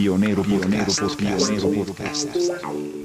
Pionero, 0.00 0.44
pionero, 0.44 0.86
pionero 1.16 1.72
podcast. 1.72 2.28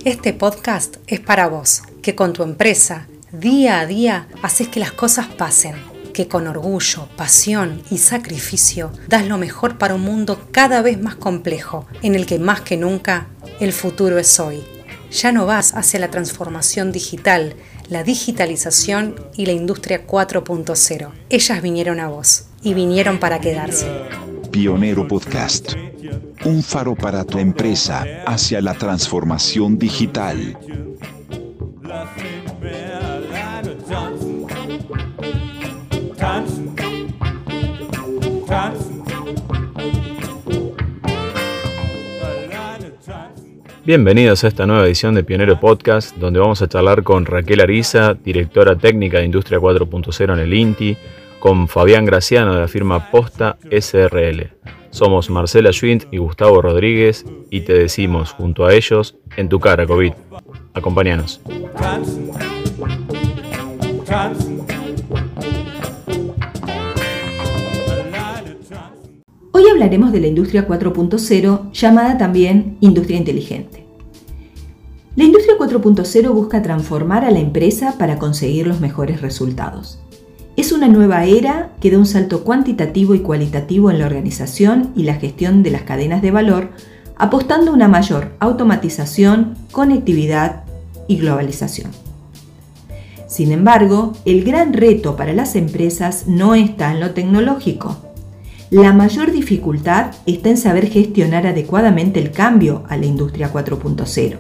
Este 0.05 0.31
podcast 0.31 0.97
es 1.07 1.20
para 1.20 1.47
vos, 1.47 1.81
que 2.04 2.13
con 2.13 2.34
tu 2.34 2.43
empresa, 2.43 3.07
día 3.31 3.79
a 3.79 3.88
día, 3.88 4.27
haces 4.43 4.68
que 4.68 4.79
las 4.79 4.91
cosas 4.91 5.25
pasen, 5.25 5.73
que 6.14 6.27
con 6.27 6.45
orgullo, 6.45 7.07
pasión 7.18 7.82
y 7.89 7.98
sacrificio 7.98 8.91
das 9.07 9.25
lo 9.25 9.39
mejor 9.39 9.79
para 9.79 9.95
un 9.95 10.02
mundo 10.02 10.39
cada 10.52 10.84
vez 10.84 11.02
más 11.02 11.16
complejo, 11.16 11.88
en 12.04 12.14
el 12.14 12.27
que 12.27 12.38
más 12.38 12.61
que 12.61 12.77
nunca 12.77 13.25
el 13.60 13.73
futuro 13.73 14.20
es 14.20 14.39
hoy. 14.39 14.64
Ya 15.10 15.32
no 15.32 15.48
vas 15.48 15.73
hacia 15.73 16.00
la 16.00 16.12
transformación 16.12 16.91
digital, 16.91 17.55
la 17.89 18.04
digitalización 18.04 19.16
y 19.36 19.48
la 19.48 19.54
industria 19.54 20.05
4.0. 20.05 21.10
Ellas 21.32 21.62
vinieron 21.64 22.00
a 22.00 22.07
vos 22.07 22.46
y 22.62 22.75
vinieron 22.75 23.18
para 23.20 23.41
quedarse. 23.41 23.88
Pionero 24.52 25.07
Podcast. 25.07 25.73
Un 26.45 26.61
faro 26.61 26.93
para 26.93 27.23
tu 27.23 27.39
empresa 27.39 28.05
hacia 28.25 28.61
la 28.61 28.73
transformación 28.73 29.77
digital. 29.77 30.57
Bienvenidos 43.85 44.44
a 44.44 44.47
esta 44.49 44.66
nueva 44.66 44.85
edición 44.85 45.16
de 45.16 45.23
Pionero 45.23 45.59
Podcast, 45.61 46.16
donde 46.17 46.39
vamos 46.39 46.61
a 46.61 46.67
charlar 46.67 47.03
con 47.03 47.25
Raquel 47.25 47.61
Ariza, 47.61 48.16
directora 48.16 48.75
técnica 48.77 49.19
de 49.19 49.25
Industria 49.25 49.59
4.0 49.59 50.33
en 50.33 50.39
el 50.39 50.53
INTI, 50.53 50.97
con 51.43 51.67
Fabián 51.67 52.05
Graciano 52.05 52.53
de 52.53 52.61
la 52.61 52.70
firma 52.70 53.11
Posta 53.11 53.57
SRL. 53.70 54.53
Somos 54.91 55.29
Marcela 55.29 55.73
Schwint 55.73 56.05
y 56.09 56.17
Gustavo 56.17 56.61
Rodríguez 56.61 57.25
y 57.50 57.59
te 57.66 57.73
decimos 57.73 58.31
junto 58.31 58.66
a 58.66 58.73
ellos 58.73 59.17
en 59.35 59.50
tu 59.50 59.59
cara, 59.59 59.85
COVID. 59.85 60.13
Acompáñanos. 60.73 61.41
Hoy 69.52 69.63
hablaremos 69.69 70.13
de 70.13 70.22
la 70.22 70.28
industria 70.28 70.66
4.0, 70.66 71.72
llamada 71.73 72.17
también 72.17 72.78
industria 72.80 73.17
inteligente. 73.17 73.85
La 75.17 75.25
industria 75.25 75.57
4.0 75.59 76.31
busca 76.31 76.61
transformar 76.61 77.25
a 77.25 77.31
la 77.31 77.39
empresa 77.39 77.97
para 78.00 78.17
conseguir 78.17 78.66
los 78.66 78.80
mejores 78.80 79.19
resultados. 79.19 80.00
Es 80.56 80.72
una 80.72 80.88
nueva 80.88 81.26
era 81.26 81.72
que 81.82 81.90
da 81.90 81.98
un 81.98 82.06
salto 82.06 82.44
cuantitativo 82.44 83.16
y 83.16 83.20
cualitativo 83.20 83.90
en 83.90 84.00
la 84.00 84.06
organización 84.06 84.92
y 84.96 85.04
la 85.04 85.16
gestión 85.16 85.64
de 85.64 85.72
las 85.72 85.82
cadenas 85.82 86.22
de 86.22 86.32
valor, 86.32 86.70
apostando 87.18 87.72
a 87.72 87.73
una 87.73 87.88
mayor 87.88 88.34
automatización, 88.40 89.56
conectividad 89.72 90.64
y 91.08 91.18
globalización. 91.18 91.92
Sin 93.28 93.52
embargo, 93.52 94.14
el 94.26 94.44
gran 94.44 94.74
reto 94.74 95.16
para 95.16 95.34
las 95.34 95.56
empresas 95.56 96.26
no 96.28 96.54
está 96.54 96.92
en 96.92 97.00
lo 97.00 97.12
tecnológico, 97.12 97.98
la 98.74 98.92
mayor 98.92 99.31
dificultad 99.31 100.16
está 100.26 100.50
en 100.50 100.58
saber 100.58 100.90
gestionar 100.90 101.46
adecuadamente 101.46 102.20
el 102.20 102.31
cambio 102.31 102.84
a 102.90 102.98
la 102.98 103.06
industria 103.06 103.54
4.0 103.54 104.38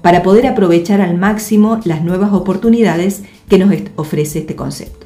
para 0.00 0.22
poder 0.22 0.46
aprovechar 0.46 1.02
al 1.02 1.18
máximo 1.18 1.80
las 1.84 2.02
nuevas 2.02 2.32
oportunidades 2.32 3.24
que 3.50 3.58
nos 3.58 3.74
ofrece 3.96 4.38
este 4.38 4.56
concepto. 4.56 5.05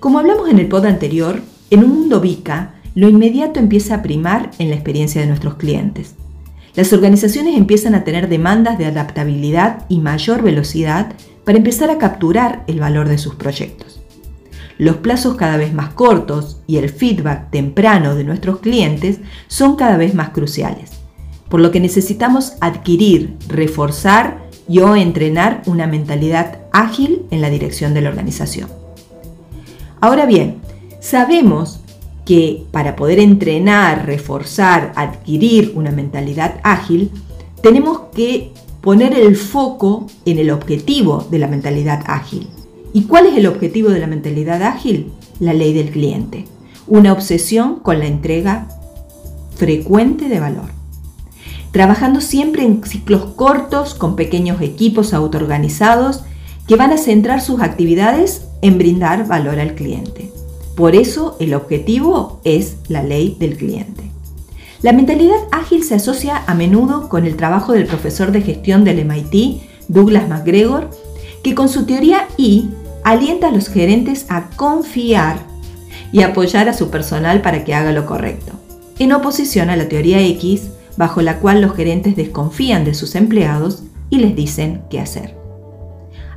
Como 0.00 0.18
hablamos 0.18 0.48
en 0.48 0.58
el 0.58 0.68
pod 0.68 0.86
anterior, 0.86 1.42
en 1.70 1.84
un 1.84 1.90
mundo 1.90 2.20
VICA, 2.20 2.74
lo 2.94 3.08
inmediato 3.08 3.60
empieza 3.60 3.96
a 3.96 4.02
primar 4.02 4.50
en 4.58 4.70
la 4.70 4.76
experiencia 4.76 5.20
de 5.20 5.26
nuestros 5.26 5.54
clientes. 5.54 6.14
Las 6.74 6.92
organizaciones 6.92 7.56
empiezan 7.56 7.94
a 7.94 8.04
tener 8.04 8.28
demandas 8.28 8.78
de 8.78 8.86
adaptabilidad 8.86 9.86
y 9.88 9.98
mayor 9.98 10.42
velocidad 10.42 11.12
para 11.44 11.58
empezar 11.58 11.90
a 11.90 11.98
capturar 11.98 12.64
el 12.66 12.80
valor 12.80 13.08
de 13.08 13.18
sus 13.18 13.34
proyectos 13.34 13.98
los 14.78 14.96
plazos 14.96 15.34
cada 15.34 15.56
vez 15.56 15.74
más 15.74 15.92
cortos 15.92 16.60
y 16.66 16.76
el 16.76 16.88
feedback 16.88 17.50
temprano 17.50 18.14
de 18.14 18.24
nuestros 18.24 18.60
clientes 18.60 19.18
son 19.48 19.76
cada 19.76 19.96
vez 19.96 20.14
más 20.14 20.30
cruciales, 20.30 20.92
por 21.48 21.60
lo 21.60 21.70
que 21.72 21.80
necesitamos 21.80 22.54
adquirir, 22.60 23.36
reforzar 23.48 24.38
y 24.68 24.78
o 24.78 24.94
entrenar 24.94 25.62
una 25.66 25.86
mentalidad 25.86 26.60
ágil 26.72 27.22
en 27.30 27.40
la 27.40 27.50
dirección 27.50 27.92
de 27.92 28.02
la 28.02 28.10
organización. 28.10 28.77
Ahora 30.00 30.26
bien, 30.26 30.60
sabemos 31.00 31.80
que 32.24 32.66
para 32.70 32.94
poder 32.94 33.18
entrenar, 33.18 34.06
reforzar, 34.06 34.92
adquirir 34.96 35.72
una 35.74 35.90
mentalidad 35.90 36.60
ágil, 36.62 37.10
tenemos 37.62 38.00
que 38.14 38.52
poner 38.80 39.14
el 39.14 39.36
foco 39.36 40.06
en 40.24 40.38
el 40.38 40.50
objetivo 40.50 41.26
de 41.30 41.38
la 41.38 41.46
mentalidad 41.48 42.02
ágil. 42.06 42.48
¿Y 42.92 43.04
cuál 43.04 43.26
es 43.26 43.36
el 43.36 43.46
objetivo 43.46 43.90
de 43.90 43.98
la 43.98 44.06
mentalidad 44.06 44.62
ágil? 44.62 45.12
La 45.40 45.52
ley 45.52 45.72
del 45.72 45.90
cliente. 45.90 46.44
Una 46.86 47.12
obsesión 47.12 47.80
con 47.80 47.98
la 47.98 48.06
entrega 48.06 48.68
frecuente 49.56 50.28
de 50.28 50.40
valor. 50.40 50.70
Trabajando 51.70 52.20
siempre 52.20 52.62
en 52.62 52.82
ciclos 52.84 53.34
cortos 53.36 53.94
con 53.94 54.16
pequeños 54.16 54.60
equipos 54.62 55.12
autoorganizados 55.12 56.24
que 56.66 56.76
van 56.76 56.92
a 56.92 56.98
centrar 56.98 57.40
sus 57.40 57.60
actividades 57.60 58.47
en 58.62 58.78
brindar 58.78 59.26
valor 59.26 59.58
al 59.58 59.74
cliente. 59.74 60.30
Por 60.76 60.94
eso 60.94 61.36
el 61.40 61.54
objetivo 61.54 62.40
es 62.44 62.76
la 62.88 63.02
ley 63.02 63.36
del 63.38 63.56
cliente. 63.56 64.04
La 64.80 64.92
mentalidad 64.92 65.38
ágil 65.50 65.82
se 65.82 65.96
asocia 65.96 66.44
a 66.46 66.54
menudo 66.54 67.08
con 67.08 67.26
el 67.26 67.36
trabajo 67.36 67.72
del 67.72 67.86
profesor 67.86 68.30
de 68.30 68.42
gestión 68.42 68.84
del 68.84 69.04
MIT, 69.04 69.60
Douglas 69.88 70.28
McGregor, 70.28 70.90
que 71.42 71.54
con 71.56 71.68
su 71.68 71.84
teoría 71.84 72.28
I 72.36 72.70
alienta 73.02 73.48
a 73.48 73.50
los 73.50 73.68
gerentes 73.68 74.26
a 74.28 74.50
confiar 74.50 75.38
y 76.12 76.22
apoyar 76.22 76.68
a 76.68 76.74
su 76.74 76.90
personal 76.90 77.42
para 77.42 77.64
que 77.64 77.74
haga 77.74 77.92
lo 77.92 78.06
correcto, 78.06 78.52
en 78.98 79.12
oposición 79.12 79.70
a 79.70 79.76
la 79.76 79.88
teoría 79.88 80.20
X, 80.20 80.68
bajo 80.96 81.22
la 81.22 81.38
cual 81.38 81.60
los 81.60 81.74
gerentes 81.74 82.16
desconfían 82.16 82.84
de 82.84 82.94
sus 82.94 83.14
empleados 83.14 83.82
y 84.10 84.18
les 84.18 84.34
dicen 84.34 84.82
qué 84.90 85.00
hacer. 85.00 85.36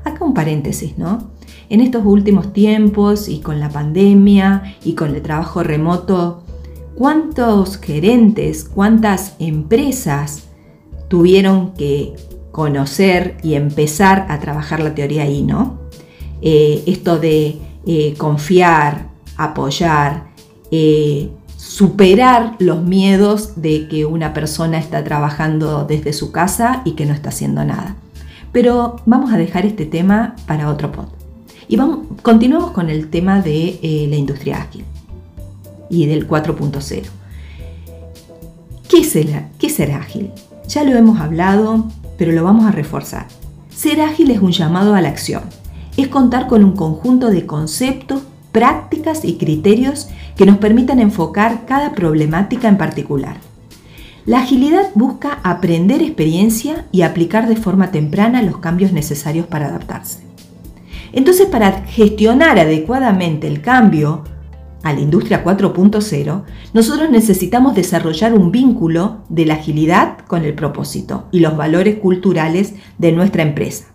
Acá 0.03 0.23
un 0.25 0.33
paréntesis, 0.33 0.97
¿no? 0.97 1.31
En 1.71 1.79
estos 1.79 2.05
últimos 2.05 2.51
tiempos 2.51 3.29
y 3.29 3.39
con 3.39 3.61
la 3.61 3.69
pandemia 3.69 4.75
y 4.83 4.93
con 4.93 5.15
el 5.15 5.21
trabajo 5.21 5.63
remoto, 5.63 6.43
¿cuántos 6.95 7.77
gerentes, 7.77 8.65
cuántas 8.65 9.37
empresas 9.39 10.49
tuvieron 11.07 11.71
que 11.75 12.13
conocer 12.51 13.37
y 13.41 13.53
empezar 13.53 14.25
a 14.27 14.41
trabajar 14.41 14.81
la 14.81 14.93
teoría 14.93 15.25
I, 15.25 15.43
¿no? 15.43 15.79
Eh, 16.41 16.83
esto 16.87 17.17
de 17.19 17.59
eh, 17.85 18.15
confiar, 18.17 19.07
apoyar, 19.37 20.25
eh, 20.71 21.29
superar 21.55 22.57
los 22.59 22.83
miedos 22.83 23.61
de 23.61 23.87
que 23.87 24.05
una 24.05 24.33
persona 24.33 24.77
está 24.77 25.05
trabajando 25.05 25.85
desde 25.85 26.11
su 26.11 26.33
casa 26.33 26.81
y 26.83 26.95
que 26.95 27.05
no 27.05 27.13
está 27.13 27.29
haciendo 27.29 27.63
nada. 27.63 27.95
Pero 28.51 28.97
vamos 29.05 29.31
a 29.31 29.37
dejar 29.37 29.65
este 29.65 29.85
tema 29.85 30.35
para 30.45 30.69
otro 30.69 30.91
pod. 30.91 31.20
Y 31.71 31.79
continuamos 32.21 32.71
con 32.71 32.91
el 32.91 33.09
tema 33.09 33.41
de 33.41 33.79
la 34.07 34.17
industria 34.17 34.57
ágil 34.57 34.85
y 35.89 36.05
del 36.05 36.27
4.0. 36.27 37.03
¿Qué, 38.87 39.01
¿Qué 39.57 39.67
es 39.67 39.73
ser 39.73 39.91
ágil? 39.93 40.31
Ya 40.67 40.83
lo 40.83 40.95
hemos 40.95 41.19
hablado, 41.19 41.87
pero 42.17 42.33
lo 42.33 42.43
vamos 42.43 42.65
a 42.65 42.71
reforzar. 42.71 43.25
Ser 43.73 44.01
ágil 44.01 44.29
es 44.31 44.41
un 44.41 44.51
llamado 44.51 44.93
a 44.93 45.01
la 45.01 45.09
acción 45.09 45.43
es 45.97 46.07
contar 46.07 46.47
con 46.47 46.63
un 46.63 46.73
conjunto 46.73 47.29
de 47.29 47.45
conceptos, 47.45 48.23
prácticas 48.51 49.23
y 49.23 49.37
criterios 49.37 50.09
que 50.35 50.45
nos 50.45 50.57
permitan 50.57 50.99
enfocar 50.99 51.66
cada 51.66 51.93
problemática 51.93 52.67
en 52.67 52.78
particular. 52.78 53.37
La 54.25 54.41
agilidad 54.41 54.90
busca 54.93 55.40
aprender 55.43 56.01
experiencia 56.01 56.85
y 56.91 57.01
aplicar 57.01 57.47
de 57.47 57.55
forma 57.55 57.91
temprana 57.91 58.41
los 58.41 58.57
cambios 58.57 58.91
necesarios 58.91 59.47
para 59.47 59.67
adaptarse. 59.67 60.30
Entonces, 61.13 61.47
para 61.47 61.84
gestionar 61.84 62.59
adecuadamente 62.59 63.47
el 63.47 63.61
cambio 63.61 64.23
a 64.84 64.93
la 64.93 64.99
industria 64.99 65.43
4.0, 65.43 66.43
nosotros 66.73 67.09
necesitamos 67.09 67.75
desarrollar 67.75 68.34
un 68.34 68.52
vínculo 68.52 69.23
de 69.29 69.46
la 69.46 69.55
agilidad 69.55 70.19
con 70.28 70.43
el 70.43 70.53
propósito 70.53 71.28
y 71.31 71.40
los 71.40 71.55
valores 71.55 71.99
culturales 71.99 72.73
de 72.97 73.11
nuestra 73.11 73.43
empresa. 73.43 73.87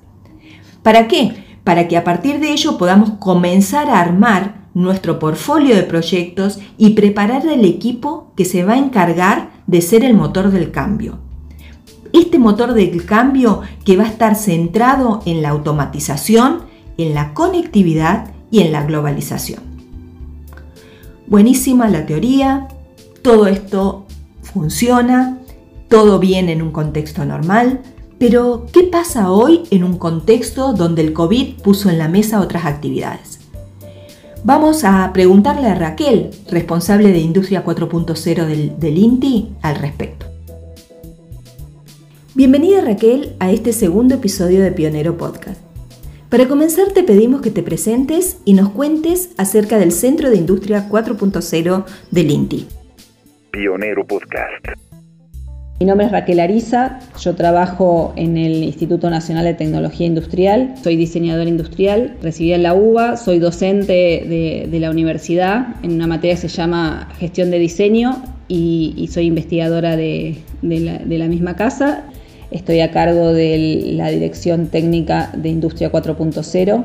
¿Para 0.82 1.08
qué? 1.08 1.46
para 1.66 1.88
que 1.88 1.96
a 1.96 2.04
partir 2.04 2.38
de 2.38 2.52
ello 2.52 2.78
podamos 2.78 3.14
comenzar 3.18 3.90
a 3.90 3.98
armar 3.98 4.68
nuestro 4.72 5.18
portfolio 5.18 5.74
de 5.74 5.82
proyectos 5.82 6.60
y 6.78 6.90
preparar 6.90 7.44
el 7.44 7.64
equipo 7.64 8.30
que 8.36 8.44
se 8.44 8.62
va 8.62 8.74
a 8.74 8.78
encargar 8.78 9.50
de 9.66 9.82
ser 9.82 10.04
el 10.04 10.14
motor 10.14 10.52
del 10.52 10.70
cambio. 10.70 11.18
Este 12.12 12.38
motor 12.38 12.72
del 12.72 13.04
cambio 13.04 13.62
que 13.84 13.96
va 13.96 14.04
a 14.04 14.06
estar 14.06 14.36
centrado 14.36 15.22
en 15.26 15.42
la 15.42 15.48
automatización, 15.48 16.65
en 16.98 17.14
la 17.14 17.34
conectividad 17.34 18.30
y 18.50 18.60
en 18.60 18.72
la 18.72 18.84
globalización. 18.84 19.60
Buenísima 21.26 21.88
la 21.88 22.06
teoría, 22.06 22.68
todo 23.22 23.46
esto 23.46 24.06
funciona, 24.42 25.38
todo 25.88 26.18
bien 26.18 26.48
en 26.48 26.62
un 26.62 26.70
contexto 26.70 27.24
normal, 27.24 27.80
pero 28.18 28.66
¿qué 28.72 28.84
pasa 28.84 29.30
hoy 29.30 29.64
en 29.70 29.84
un 29.84 29.98
contexto 29.98 30.72
donde 30.72 31.02
el 31.02 31.12
COVID 31.12 31.56
puso 31.62 31.90
en 31.90 31.98
la 31.98 32.08
mesa 32.08 32.40
otras 32.40 32.64
actividades? 32.64 33.40
Vamos 34.44 34.84
a 34.84 35.12
preguntarle 35.12 35.66
a 35.66 35.74
Raquel, 35.74 36.30
responsable 36.48 37.10
de 37.10 37.18
Industria 37.18 37.64
4.0 37.64 38.46
del, 38.46 38.78
del, 38.78 38.98
INTI, 38.98 39.56
al 39.60 39.76
respecto. 39.76 40.26
Bienvenida 42.34 42.80
Raquel 42.80 43.34
a 43.40 43.50
este 43.50 43.72
segundo 43.72 44.14
episodio 44.14 44.62
de 44.62 44.70
Pionero 44.70 45.16
Podcast. 45.16 45.65
Para 46.28 46.48
comenzar 46.48 46.92
te 46.92 47.04
pedimos 47.04 47.40
que 47.40 47.52
te 47.52 47.62
presentes 47.62 48.38
y 48.44 48.54
nos 48.54 48.70
cuentes 48.70 49.30
acerca 49.38 49.78
del 49.78 49.92
Centro 49.92 50.28
de 50.28 50.36
Industria 50.36 50.88
4.0 50.88 51.84
del 52.10 52.30
INTI. 52.30 52.66
Pionero 53.52 54.04
Podcast. 54.04 54.66
Mi 55.78 55.86
nombre 55.86 56.06
es 56.06 56.12
Raquel 56.12 56.40
Ariza, 56.40 56.98
yo 57.20 57.36
trabajo 57.36 58.12
en 58.16 58.38
el 58.38 58.64
Instituto 58.64 59.08
Nacional 59.08 59.44
de 59.44 59.54
Tecnología 59.54 60.06
Industrial, 60.06 60.74
soy 60.82 60.96
diseñadora 60.96 61.48
industrial, 61.48 62.16
recibí 62.22 62.52
en 62.54 62.64
la 62.64 62.74
UBA, 62.74 63.16
soy 63.18 63.38
docente 63.38 63.92
de, 63.92 64.78
la 64.80 64.90
universidad 64.90 65.76
en 65.84 65.92
una 65.92 66.06
materia 66.08 66.34
que 66.34 66.40
se 66.40 66.48
llama 66.48 67.08
gestión 67.18 67.52
de 67.52 67.58
diseño 67.58 68.22
y, 68.48 69.08
soy 69.12 69.26
investigadora 69.26 69.96
de, 69.96 70.38
la, 70.62 71.28
misma 71.28 71.54
casa. 71.54 72.04
Estoy 72.50 72.80
a 72.80 72.90
cargo 72.92 73.32
de 73.32 73.92
la 73.92 74.10
Dirección 74.10 74.68
Técnica 74.68 75.30
de 75.36 75.48
Industria 75.48 75.90
4.0, 75.90 76.84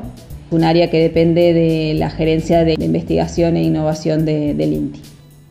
un 0.50 0.64
área 0.64 0.90
que 0.90 1.00
depende 1.00 1.52
de 1.52 1.94
la 1.94 2.10
Gerencia 2.10 2.64
de 2.64 2.74
Investigación 2.74 3.56
e 3.56 3.62
Innovación 3.62 4.24
del 4.24 4.72
INTI. 4.72 5.00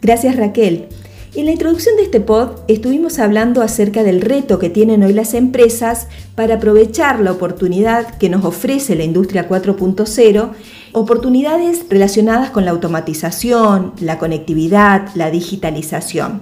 Gracias 0.01 0.35
Raquel. 0.35 0.87
En 1.33 1.45
la 1.45 1.51
introducción 1.51 1.95
de 1.95 2.03
este 2.03 2.19
pod 2.19 2.59
estuvimos 2.67 3.17
hablando 3.17 3.61
acerca 3.61 4.03
del 4.03 4.19
reto 4.19 4.59
que 4.59 4.69
tienen 4.69 5.01
hoy 5.01 5.13
las 5.13 5.33
empresas 5.33 6.07
para 6.35 6.55
aprovechar 6.55 7.21
la 7.21 7.31
oportunidad 7.31 8.17
que 8.17 8.27
nos 8.27 8.43
ofrece 8.43 8.97
la 8.97 9.05
industria 9.05 9.47
4.0, 9.47 10.49
oportunidades 10.91 11.85
relacionadas 11.89 12.49
con 12.49 12.65
la 12.65 12.71
automatización, 12.71 13.93
la 14.01 14.17
conectividad, 14.19 15.07
la 15.15 15.31
digitalización. 15.31 16.41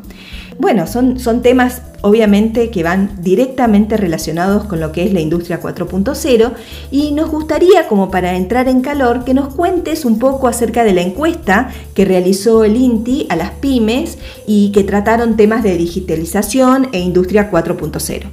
Bueno, 0.60 0.88
son, 0.88 1.22
son 1.22 1.42
temas 1.42 1.82
obviamente 2.02 2.70
que 2.70 2.84
van 2.84 3.12
directamente 3.22 3.96
relacionados 3.96 4.66
con 4.66 4.82
lo 4.82 4.92
que 4.92 5.06
es 5.06 5.14
la 5.14 5.22
industria 5.22 5.62
4.0 5.62 6.52
y 6.92 7.14
nos 7.14 7.32
gustaría 7.32 7.88
como 7.88 8.12
para 8.12 8.36
entrar 8.36 8.68
en 8.68 8.82
calor 8.82 9.24
que 9.24 9.34
nos 9.34 9.56
cuentes 9.56 10.04
un 10.04 10.20
poco 10.20 10.50
acerca 10.50 10.84
de 10.84 10.92
la 10.92 11.02
encuesta 11.02 11.70
que 11.94 12.04
realizó 12.04 12.66
el 12.66 12.76
INTI 12.76 13.28
a 13.30 13.38
las 13.38 13.52
pymes 13.52 14.18
y 14.46 14.74
que 14.74 14.84
trataron 14.84 15.38
temas 15.38 15.64
de 15.64 15.78
digitalización 15.78 16.90
e 16.92 17.00
industria 17.00 17.50
4.0. 17.50 18.24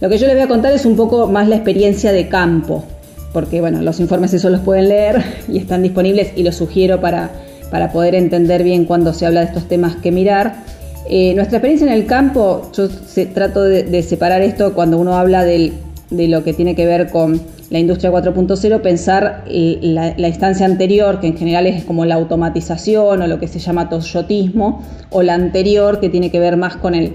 Lo 0.00 0.08
que 0.08 0.18
yo 0.18 0.28
les 0.28 0.36
voy 0.36 0.44
a 0.44 0.48
contar 0.48 0.72
es 0.72 0.86
un 0.86 0.94
poco 0.94 1.26
más 1.26 1.48
la 1.48 1.56
experiencia 1.56 2.12
de 2.12 2.28
campo, 2.28 2.84
porque 3.32 3.60
bueno, 3.60 3.82
los 3.82 3.98
informes 3.98 4.32
eso 4.34 4.50
los 4.50 4.60
pueden 4.60 4.88
leer 4.88 5.24
y 5.48 5.58
están 5.58 5.82
disponibles 5.82 6.30
y 6.36 6.44
los 6.44 6.54
sugiero 6.54 7.00
para, 7.00 7.32
para 7.72 7.90
poder 7.90 8.14
entender 8.14 8.62
bien 8.62 8.84
cuando 8.84 9.12
se 9.12 9.26
habla 9.26 9.40
de 9.40 9.46
estos 9.46 9.66
temas 9.66 9.96
que 9.96 10.12
mirar. 10.12 10.79
Eh, 11.12 11.34
nuestra 11.34 11.56
experiencia 11.58 11.88
en 11.88 11.92
el 11.92 12.06
campo, 12.06 12.70
yo 12.72 12.88
trato 13.34 13.64
de, 13.64 14.02
separar 14.04 14.42
esto 14.42 14.74
cuando 14.74 14.96
uno 14.96 15.16
habla 15.16 15.44
de 15.44 15.72
lo 16.08 16.44
que 16.44 16.52
tiene 16.52 16.76
que 16.76 16.86
ver 16.86 17.10
con 17.10 17.40
la 17.68 17.80
industria 17.80 18.12
4.0, 18.12 18.80
pensar 18.80 19.42
eh, 19.48 19.80
la, 19.82 20.28
instancia 20.28 20.64
anterior, 20.64 21.18
que 21.18 21.26
en 21.26 21.36
general 21.36 21.66
es 21.66 21.82
como 21.82 22.04
la 22.04 22.14
automatización 22.14 23.22
o 23.22 23.26
lo 23.26 23.40
que 23.40 23.48
se 23.48 23.58
llama 23.58 23.88
toyotismo, 23.88 24.84
o 25.10 25.22
la 25.24 25.34
anterior, 25.34 25.98
que 25.98 26.10
tiene 26.10 26.30
que 26.30 26.38
ver 26.38 26.56
más 26.56 26.76
con 26.76 26.94
el, 26.94 27.14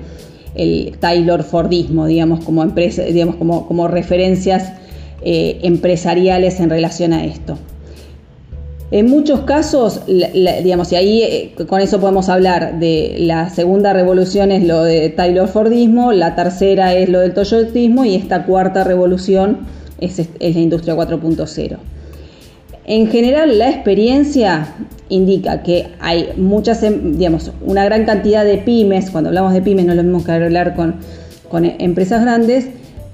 Taylor 0.99 1.43
Fordismo, 1.43 2.05
digamos, 2.05 2.43
como, 2.43 2.63
empresa, 2.63 3.03
digamos, 3.03 3.37
como, 3.37 3.87
referencias 3.87 4.73
eh, 5.21 5.59
empresariales 5.63 6.59
en 6.59 6.69
relación 6.69 7.13
a 7.13 7.23
esto. 7.23 7.57
En 8.91 9.09
muchos 9.09 9.41
casos, 9.41 10.01
digamos, 10.05 10.91
y 10.91 10.95
ahí 10.95 11.23
eh, 11.23 11.55
con 11.67 11.81
eso 11.81 11.99
podemos 11.99 12.29
hablar 12.29 12.79
de 12.79 13.15
la 13.19 13.49
segunda 13.49 13.93
revolución 13.93 14.51
es 14.51 14.63
lo 14.63 14.83
de 14.83 15.09
Taylor 15.09 15.47
Fordismo, 15.47 16.11
la 16.11 16.35
tercera 16.35 16.93
es 16.93 17.09
lo 17.09 17.21
del 17.21 17.33
Toyotismo 17.33 18.05
y 18.05 18.13
esta 18.13 18.45
cuarta 18.45 18.83
revolución 18.83 19.65
es, 19.99 20.19
la 20.39 20.47
industria 20.47 20.95
4.0. 20.95 21.77
En 22.85 23.07
general, 23.07 23.57
la 23.57 23.71
experiencia 23.71 24.75
indica 25.09 25.63
que 25.63 25.87
hay 25.99 26.29
muchas, 26.37 26.83
em, 26.83 27.17
digamos, 27.17 27.51
una 27.65 27.85
gran 27.85 28.05
cantidad 28.05 28.45
de 28.45 28.59
pymes, 28.59 29.09
cuando 29.09 29.29
hablamos 29.29 29.53
de 29.53 29.63
pymes 29.63 29.85
no 29.85 29.95
lo 29.95 30.03
mismo 30.03 30.23
que 30.23 30.31
hablar 30.31 30.75
con, 30.75 30.97
con 31.49 31.65
empresas 31.65 32.21
grandes, 32.21 32.67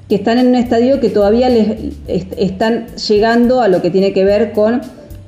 que 0.09 0.15
están 0.15 0.38
en 0.38 0.47
un 0.47 0.56
estadio 0.56 1.00
que 1.00 1.09
todavía 1.09 1.47
les 1.47 1.77
están 2.38 2.88
llegando 3.07 3.62
a 3.62 3.69
lo 3.69 3.81
que 3.81 3.89
tiene 3.89 4.12
que 4.12 4.25
ver 4.25 4.51
con 4.51 4.81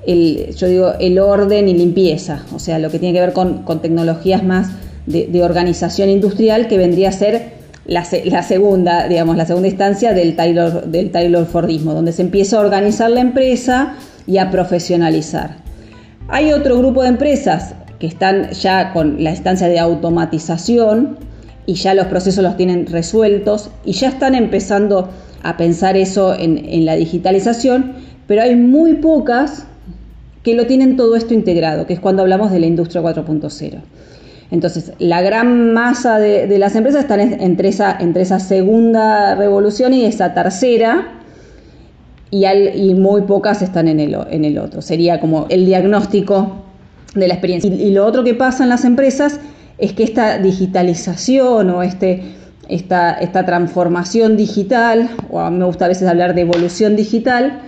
yo 0.06 0.68
digo, 0.68 0.94
el 1.00 1.20
orden 1.20 1.70
y 1.70 1.74
limpieza, 1.74 2.44
o 2.54 2.60
sea, 2.60 2.80
lo 2.80 2.90
que 2.90 3.00
tiene 3.00 3.14
que 3.14 3.22
ver 3.22 3.34
con, 3.34 3.64
tecnologías 3.82 4.44
más 4.44 4.72
de, 5.06 5.44
organización 5.44 6.10
industrial, 6.10 6.68
que 6.68 6.78
vendría 6.78 7.10
a 7.10 7.12
ser 7.14 7.54
la, 7.86 8.04
segunda, 8.04 9.08
digamos, 9.08 9.38
la 9.38 9.46
segunda 9.46 9.68
instancia 9.68 10.14
del 10.14 10.36
Taylor, 10.36 10.86
del 10.86 11.12
Taylor 11.12 11.46
Fordismo, 11.46 11.94
donde 11.94 12.12
se 12.12 12.22
empieza 12.22 12.58
a 12.58 12.62
organizar 12.62 13.10
la 13.10 13.22
empresa 13.22 13.96
y 14.28 14.38
a 14.38 14.52
profesionalizar. 14.52 15.58
Hay 16.28 16.52
otro 16.54 16.78
grupo 16.78 17.04
de 17.04 17.10
empresas 17.10 17.76
que 18.00 18.08
están 18.08 18.52
ya 18.52 18.92
con 18.94 19.24
la 19.24 19.32
instancia 19.32 19.68
de 19.68 19.80
automatización 19.80 21.18
y 21.66 21.76
ya 21.76 21.94
los 21.94 22.08
procesos 22.08 22.44
los 22.44 22.58
tienen 22.58 22.88
resueltos 22.88 23.70
y 23.86 23.94
ya 23.94 24.10
están 24.10 24.36
empezando 24.36 25.10
a 25.44 25.56
pensar 25.56 25.96
eso 25.96 26.34
en, 26.34 26.58
en 26.66 26.86
la 26.86 26.96
digitalización, 26.96 27.94
pero 28.28 28.42
hay 28.42 28.56
muy 28.56 28.96
pocas 28.96 29.68
que 30.44 30.54
lo 30.54 30.68
tienen 30.68 30.98
todo 30.98 31.16
esto 31.16 31.34
integrado, 31.34 31.88
que 31.88 31.94
es 31.94 32.00
cuando 32.00 32.22
hablamos 32.22 32.52
de 32.52 32.60
la 32.60 32.66
industria 32.66 33.02
4.0. 33.02 33.82
Entonces, 34.52 34.92
la 35.00 35.22
gran 35.22 35.74
masa 35.74 36.20
de, 36.20 36.60
las 36.60 36.76
empresas 36.76 37.02
están 37.02 37.20
entre 37.20 37.70
esa, 37.70 37.98
entre 38.00 38.22
esa 38.22 38.40
segunda 38.40 39.36
revolución 39.36 39.94
y 39.94 40.06
esa 40.06 40.34
tercera, 40.34 41.20
y, 42.30 42.46
y 42.46 42.94
muy 42.94 43.22
pocas 43.22 43.62
están 43.62 43.88
en 43.88 44.00
el, 44.00 44.18
en 44.30 44.46
el 44.46 44.58
otro. 44.58 44.82
Sería 44.82 45.20
como 45.20 45.48
el 45.50 45.66
diagnóstico 45.66 46.64
de 47.16 47.28
la 47.28 47.36
experiencia. 47.36 47.74
Y, 47.74 47.92
lo 47.92 48.06
otro 48.06 48.24
que 48.24 48.34
pasa 48.34 48.64
en 48.64 48.70
las 48.70 48.86
empresas 48.86 49.40
es 49.78 49.94
que 49.94 50.04
esta 50.04 50.38
digitalización 50.40 51.70
o 51.70 51.84
este, 51.84 52.22
esta, 52.70 53.14
esta 53.14 53.46
transformación 53.46 54.36
digital, 54.38 55.10
o 55.30 55.40
a 55.40 55.50
mí 55.50 55.58
me 55.58 55.66
gusta 55.66 55.86
a 55.86 55.88
veces 55.88 56.08
hablar 56.08 56.36
de 56.36 56.42
evolución 56.42 56.96
digital, 56.96 57.62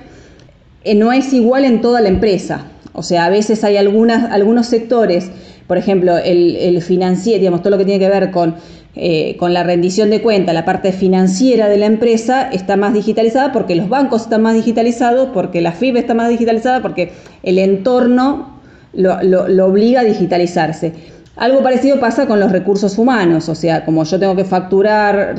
eh, 0.86 0.96
no 0.96 1.12
es 1.12 1.34
igual 1.34 1.66
en 1.66 1.82
toda 1.82 2.00
la 2.00 2.10
empresa. 2.10 2.68
O 2.94 3.04
sea, 3.04 3.26
a 3.26 3.30
veces 3.30 3.64
hay 3.64 3.76
algunas, 3.76 4.32
algunos 4.32 4.68
sectores, 4.68 5.32
por 5.68 5.78
ejemplo, 5.78 6.18
el, 6.18 6.82
financiero, 6.82 7.40
digamos, 7.40 7.62
todo 7.62 7.72
lo 7.72 7.78
que 7.78 7.86
tiene 7.86 8.00
que 8.00 8.10
ver 8.10 8.32
con, 8.32 8.56
eh, 8.96 9.36
con 9.38 9.54
la 9.54 9.64
rendición 9.64 10.12
de 10.12 10.22
cuenta, 10.22 10.54
la 10.54 10.64
parte 10.64 10.94
financiera 10.94 11.68
de 11.68 11.78
la 11.78 11.88
empresa 11.88 12.50
está 12.50 12.78
más 12.78 12.94
digitalizada 12.94 13.52
porque 13.52 13.76
los 13.76 13.90
bancos 13.90 14.22
están 14.22 14.44
más 14.44 14.54
digitalizados, 14.54 15.30
porque 15.34 15.60
la 15.60 15.74
FIB 15.74 15.98
está 15.98 16.14
más 16.14 16.30
digitalizada, 16.30 16.82
porque 16.82 17.12
el 17.44 17.58
entorno 17.58 18.62
lo, 18.94 19.22
lo 19.24 19.66
obliga 19.66 20.02
a 20.02 20.04
digitalizarse. 20.06 20.94
Algo 21.36 21.62
parecido 21.64 22.00
pasa 22.00 22.28
con 22.28 22.40
los 22.40 22.52
recursos 22.52 22.98
humanos, 22.98 23.50
o 23.50 23.56
sea, 23.56 23.84
como 23.84 24.06
yo 24.06 24.20
tengo 24.20 24.38
que 24.38 24.46
facturar 24.46 25.36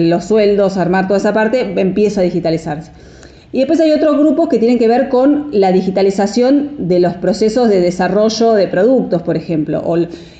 los 0.00 0.24
sueldos, 0.24 0.76
armar 0.76 1.06
toda 1.06 1.18
esa 1.18 1.32
parte, 1.32 1.72
empieza 1.76 2.22
a 2.22 2.24
digitalizarse. 2.24 2.90
Y 3.52 3.58
después 3.58 3.80
hay 3.80 3.90
otros 3.90 4.16
grupos 4.16 4.48
que 4.48 4.58
tienen 4.58 4.78
que 4.78 4.86
ver 4.86 5.08
con 5.08 5.48
la 5.50 5.72
digitalización 5.72 6.86
de 6.88 7.00
los 7.00 7.14
procesos 7.14 7.68
de 7.68 7.80
desarrollo 7.80 8.52
de 8.52 8.68
productos, 8.68 9.22
por 9.22 9.36
ejemplo. 9.36 9.82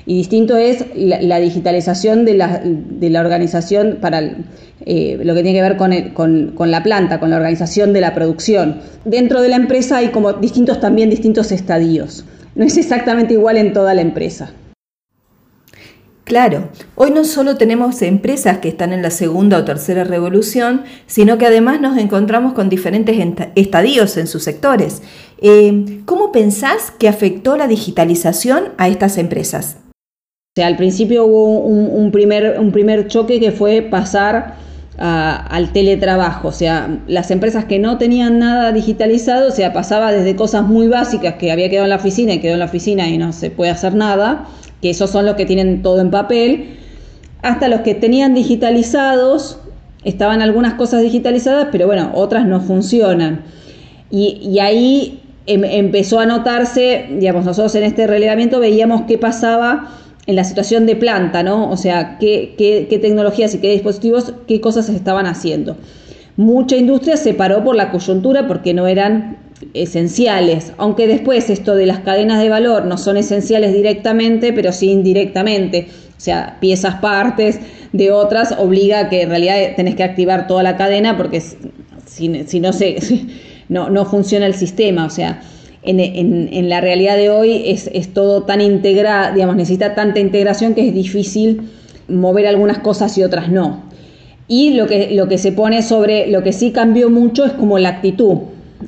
y 0.05 0.17
distinto 0.17 0.55
es 0.55 0.85
la, 0.95 1.39
digitalización 1.39 2.23
de 2.23 2.35
la, 2.35 3.19
organización 3.19 3.97
para 3.99 4.21
eh, 4.85 5.19
lo 5.21 5.35
que 5.35 5.43
tiene 5.43 5.57
que 5.57 5.61
ver 5.61 5.75
con, 5.75 6.51
con, 6.55 6.71
la 6.71 6.83
planta, 6.83 7.19
con 7.19 7.31
la 7.31 7.35
organización 7.35 7.91
de 7.91 7.99
la 7.99 8.13
producción. 8.13 8.77
Dentro 9.03 9.41
de 9.41 9.49
la 9.49 9.57
empresa 9.57 9.97
hay 9.97 10.07
como 10.09 10.31
distintos 10.33 10.79
también 10.79 11.09
distintos 11.09 11.51
estadios. 11.51 12.23
No 12.55 12.63
es 12.63 12.77
exactamente 12.77 13.33
igual 13.33 13.57
en 13.57 13.73
toda 13.73 13.93
la 13.93 14.01
empresa. 14.01 14.51
Claro, 16.31 16.69
hoy 16.95 17.11
no 17.11 17.25
solo 17.25 17.57
tenemos 17.57 18.01
empresas 18.01 18.59
que 18.59 18.69
están 18.69 18.93
en 18.93 19.01
la 19.01 19.09
segunda 19.09 19.57
o 19.57 19.65
tercera 19.65 20.05
revolución, 20.05 20.83
sino 21.05 21.37
que 21.37 21.45
además 21.45 21.81
nos 21.81 21.97
encontramos 21.97 22.53
con 22.53 22.69
diferentes 22.69 23.17
estadios 23.55 24.15
en 24.15 24.27
sus 24.27 24.41
sectores. 24.41 25.01
Eh, 25.41 25.99
¿Cómo 26.05 26.31
pensás 26.31 26.91
que 26.97 27.09
afectó 27.09 27.57
la 27.57 27.67
digitalización 27.67 28.69
a 28.77 28.87
estas 28.87 29.17
empresas? 29.17 29.75
O 29.83 30.55
sea, 30.55 30.67
al 30.67 30.77
principio 30.77 31.25
hubo 31.25 31.59
un, 31.59 32.11
primer, 32.13 32.61
un 32.61 32.71
primer 32.71 33.09
choque 33.09 33.41
que 33.41 33.51
fue 33.51 33.81
pasar 33.81 34.55
al 34.97 35.73
teletrabajo, 35.73 36.47
o 36.47 36.53
sea, 36.53 37.01
las 37.07 37.29
empresas 37.31 37.65
que 37.65 37.77
no 37.77 37.97
tenían 37.97 38.39
nada 38.39 38.71
digitalizado, 38.71 39.49
o 39.49 39.51
sea, 39.51 39.73
pasaba 39.73 40.13
desde 40.13 40.37
cosas 40.37 40.63
muy 40.65 40.87
básicas 40.87 41.33
que 41.33 41.51
había 41.51 41.69
quedado 41.69 41.87
en 41.87 41.89
la 41.89 41.95
oficina 41.97 42.33
y 42.33 42.39
quedó 42.39 42.53
en 42.53 42.59
la 42.59 42.65
oficina 42.65 43.09
y 43.09 43.17
no 43.17 43.33
se 43.33 43.49
puede 43.49 43.71
hacer 43.71 43.95
nada, 43.95 44.45
que 44.81 44.89
esos 44.89 45.09
son 45.09 45.25
los 45.25 45.35
que 45.35 45.45
tienen 45.45 45.81
todo 45.81 46.01
en 46.01 46.11
papel, 46.11 46.77
hasta 47.41 47.67
los 47.67 47.81
que 47.81 47.95
tenían 47.95 48.33
digitalizados, 48.33 49.59
estaban 50.03 50.41
algunas 50.41 50.75
cosas 50.75 51.01
digitalizadas, 51.01 51.67
pero 51.71 51.87
bueno, 51.87 52.11
otras 52.13 52.45
no 52.45 52.61
funcionan. 52.61 53.43
Y, 54.09 54.59
ahí 54.59 55.21
em, 55.47 55.63
empezó 55.63 56.19
a 56.19 56.25
notarse, 56.25 57.05
digamos, 57.17 57.45
nosotros 57.45 57.73
en 57.75 57.83
este 57.83 58.07
relevamiento 58.07 58.59
veíamos 58.59 59.03
qué 59.03 59.17
pasaba 59.17 59.89
en 60.27 60.35
la 60.35 60.43
situación 60.43 60.85
de 60.85 60.95
planta, 60.95 61.43
¿no? 61.43 61.69
O 61.69 61.77
sea, 61.77 62.17
qué, 62.19 62.55
qué, 62.57 62.99
tecnologías 62.99 63.55
y 63.55 63.59
qué 63.59 63.71
dispositivos, 63.71 64.33
qué 64.47 64.59
cosas 64.61 64.87
se 64.87 64.95
estaban 64.95 65.25
haciendo. 65.25 65.77
Mucha 66.37 66.75
industria 66.75 67.17
se 67.17 67.33
paró 67.33 67.63
por 67.63 67.75
la 67.75 67.91
coyuntura 67.91 68.47
porque 68.47 68.73
no 68.73 68.87
eran 68.87 69.37
esenciales, 69.73 70.73
aunque 70.77 71.07
después 71.07 71.49
esto 71.49 71.75
de 71.75 71.85
las 71.85 71.99
cadenas 71.99 72.41
de 72.41 72.49
valor 72.49 72.85
no 72.85 72.97
son 72.97 73.17
esenciales 73.17 73.73
directamente, 73.73 74.53
pero 74.53 74.71
sí 74.71 74.91
indirectamente. 74.91 75.87
O 76.17 76.23
sea, 76.23 76.57
piezas, 76.59 76.95
partes 76.95 77.59
de 77.93 78.11
otras 78.11 78.55
obliga 78.57 78.99
a 78.99 79.09
que 79.09 79.23
en 79.23 79.29
realidad 79.29 79.55
tenés 79.75 79.95
que 79.95 80.03
activar 80.03 80.47
toda 80.47 80.61
la 80.63 80.77
cadena 80.77 81.17
porque 81.17 81.41
si, 81.41 82.43
si 82.45 82.59
no 82.59 82.73
se 82.73 82.97
no, 83.69 83.89
no 83.89 84.05
funciona 84.05 84.45
el 84.45 84.53
sistema. 84.53 85.05
O 85.05 85.09
sea, 85.09 85.41
en, 85.83 85.99
en, 85.99 86.69
la 86.69 86.79
realidad 86.79 87.15
de 87.15 87.29
hoy 87.29 87.63
es, 87.65 87.89
es 87.93 88.13
todo 88.13 88.43
tan 88.43 88.61
integrado, 88.61 89.33
digamos, 89.33 89.55
necesita 89.55 89.95
tanta 89.95 90.19
integración 90.19 90.75
que 90.75 90.87
es 90.87 90.93
difícil 90.93 91.69
mover 92.07 92.45
algunas 92.47 92.79
cosas 92.79 93.17
y 93.17 93.23
otras 93.23 93.49
no. 93.49 93.83
Y 94.47 94.73
lo 94.73 94.85
que, 94.85 95.11
lo 95.11 95.27
que 95.27 95.37
se 95.37 95.51
pone 95.51 95.81
sobre, 95.81 96.27
lo 96.27 96.43
que 96.43 96.53
sí 96.53 96.71
cambió 96.71 97.09
mucho 97.09 97.45
es 97.45 97.53
como 97.53 97.79
la 97.79 97.89
actitud, 97.89 98.37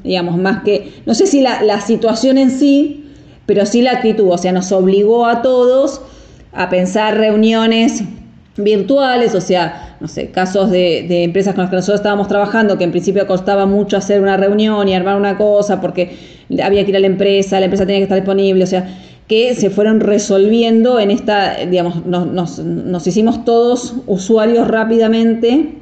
digamos, 0.03 0.37
más 0.37 0.63
que, 0.63 0.93
no 1.05 1.13
sé 1.13 1.27
si 1.27 1.41
la, 1.41 1.61
la 1.63 1.81
situación 1.81 2.37
en 2.37 2.51
sí, 2.51 3.05
pero 3.45 3.65
sí 3.65 3.81
la 3.81 3.91
actitud, 3.91 4.29
o 4.29 4.37
sea, 4.37 4.51
nos 4.51 4.71
obligó 4.71 5.25
a 5.25 5.41
todos 5.41 6.01
a 6.53 6.69
pensar 6.69 7.17
reuniones 7.17 8.03
virtuales, 8.57 9.33
o 9.33 9.41
sea, 9.41 9.97
no 9.99 10.07
sé, 10.07 10.29
casos 10.29 10.69
de, 10.69 11.23
empresas 11.23 11.55
con 11.55 11.63
las 11.63 11.69
que 11.69 11.77
nosotros 11.77 11.99
estábamos 11.99 12.27
trabajando, 12.27 12.77
que 12.77 12.83
en 12.83 12.91
principio 12.91 13.25
costaba 13.25 13.65
mucho 13.65 13.97
hacer 13.97 14.21
una 14.21 14.37
reunión 14.37 14.87
y 14.87 14.93
armar 14.93 15.15
una 15.15 15.37
cosa 15.37 15.81
porque 15.81 16.15
había 16.63 16.83
que 16.83 16.91
ir 16.91 16.97
a 16.97 16.99
la 16.99 17.07
empresa, 17.07 17.59
la 17.59 17.65
empresa 17.65 17.85
tenía 17.85 17.99
que 17.99 18.03
estar 18.03 18.17
disponible, 18.17 18.63
o 18.63 18.67
sea, 18.67 18.87
que 19.27 19.55
se 19.55 19.69
fueron 19.69 20.01
resolviendo 20.01 20.99
en 20.99 21.09
esta, 21.09 21.65
digamos, 21.65 22.05
nos, 22.05 22.59
nos, 22.59 23.07
hicimos 23.07 23.45
todos 23.45 23.95
usuarios 24.05 24.67
rápidamente 24.67 25.77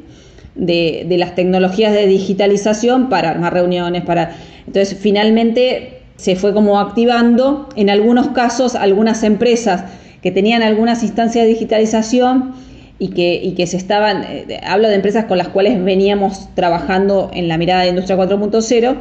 de, 0.56 1.06
de, 1.08 1.18
las 1.18 1.36
tecnologías 1.36 1.94
de 1.94 2.08
digitalización 2.08 3.10
para 3.10 3.30
armar 3.30 3.54
reuniones, 3.54 4.04
para... 4.04 4.36
Entonces, 4.68 4.98
finalmente 5.00 6.02
se 6.18 6.36
fue 6.36 6.54
como 6.54 6.80
activando, 6.80 7.68
en 7.76 7.90
algunos 7.90 8.30
casos, 8.30 8.76
algunas 8.76 9.24
empresas 9.24 9.86
que 10.22 10.32
tenían 10.32 10.62
algunas 10.62 11.02
instancias 11.04 11.46
de 11.46 11.50
digitalización 11.50 12.54
y 13.00 13.10
que, 13.10 13.54
que 13.58 13.66
se 13.66 13.78
estaban, 13.78 14.24
eh, 14.24 14.62
hablo 14.64 14.88
de 14.88 14.96
empresas 14.96 15.26
con 15.26 15.40
las 15.40 15.48
cuales 15.48 15.84
veníamos 15.84 16.54
trabajando 16.54 17.32
en 17.34 17.48
la 17.48 17.58
mirada 17.58 17.82
de 17.82 17.90
Industria 17.90 18.16
4.0, 18.18 18.98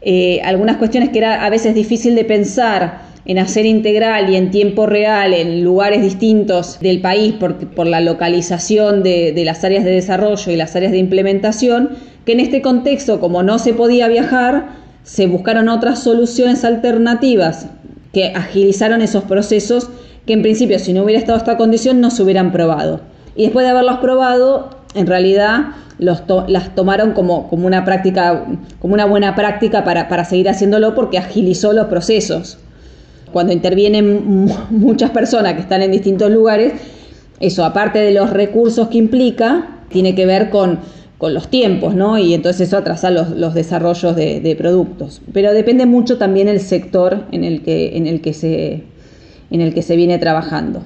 eh, 0.00 0.40
algunas 0.42 0.76
cuestiones 0.78 1.10
que 1.10 1.18
era 1.18 1.44
a 1.44 1.50
veces 1.50 1.74
difícil 1.74 2.16
de 2.16 2.24
pensar 2.24 3.07
en 3.28 3.38
hacer 3.38 3.66
integral 3.66 4.30
y 4.30 4.36
en 4.36 4.50
tiempo 4.50 4.86
real 4.86 5.34
en 5.34 5.62
lugares 5.62 6.00
distintos 6.00 6.80
del 6.80 7.02
país 7.02 7.34
por, 7.34 7.86
la 7.86 8.00
localización 8.00 9.02
de, 9.02 9.42
las 9.44 9.62
áreas 9.64 9.84
de 9.84 9.90
desarrollo 9.90 10.50
y 10.50 10.56
las 10.56 10.74
áreas 10.74 10.92
de 10.92 10.98
implementación, 10.98 11.90
que 12.24 12.32
en 12.32 12.40
este 12.40 12.62
contexto, 12.62 13.20
como 13.20 13.42
no 13.42 13.58
se 13.58 13.74
podía 13.74 14.08
viajar, 14.08 14.70
se 15.02 15.26
buscaron 15.26 15.68
otras 15.68 16.02
soluciones 16.02 16.64
alternativas 16.64 17.66
que 18.14 18.32
agilizaron 18.34 19.02
esos 19.02 19.24
procesos 19.24 19.90
que 20.24 20.32
en 20.32 20.40
principio 20.40 20.78
si 20.78 20.94
no 20.94 21.04
hubiera 21.04 21.20
estado 21.20 21.36
esta 21.36 21.58
condición 21.58 22.00
no 22.00 22.10
se 22.10 22.22
hubieran 22.22 22.50
probado. 22.50 23.00
Y 23.36 23.42
después 23.42 23.64
de 23.64 23.70
haberlos 23.70 23.98
probado, 23.98 24.70
en 24.94 25.06
realidad 25.06 25.66
los 25.98 26.22
las 26.48 26.74
tomaron 26.74 27.12
como, 27.12 27.48
como, 27.48 27.66
una 27.66 27.84
práctica, 27.84 28.46
como 28.78 28.94
una 28.94 29.04
buena 29.04 29.34
práctica 29.34 29.84
para, 29.84 30.08
para 30.08 30.24
seguir 30.24 30.48
haciéndolo 30.48 30.94
porque 30.94 31.18
agilizó 31.18 31.74
los 31.74 31.88
procesos. 31.88 32.58
Cuando 33.32 33.52
intervienen 33.52 34.48
muchas 34.70 35.10
personas 35.10 35.54
que 35.54 35.60
están 35.60 35.82
en 35.82 35.92
distintos 35.92 36.30
lugares, 36.30 36.74
eso, 37.40 37.64
aparte 37.64 37.98
de 37.98 38.12
los 38.12 38.30
recursos 38.30 38.88
que 38.88 38.98
implica, 38.98 39.78
tiene 39.90 40.14
que 40.14 40.26
ver 40.26 40.50
con, 40.50 40.80
con 41.18 41.34
los 41.34 41.48
tiempos, 41.48 41.94
¿no? 41.94 42.18
Y 42.18 42.34
entonces 42.34 42.68
eso 42.68 42.76
atrasa 42.76 43.10
los, 43.10 43.30
los 43.30 43.54
desarrollos 43.54 44.16
de, 44.16 44.40
de, 44.40 44.56
productos. 44.56 45.20
Pero 45.32 45.52
depende 45.52 45.86
mucho 45.86 46.18
también 46.18 46.48
el 46.48 46.60
sector 46.60 47.26
en 47.32 47.44
el 47.44 47.62
que, 47.62 47.96
en 47.96 48.06
el 48.06 48.20
que 48.20 48.32
se, 48.32 48.84
en 49.50 49.60
el 49.60 49.72
que 49.72 49.82
se 49.82 49.96
viene 49.96 50.18
trabajando. 50.18 50.82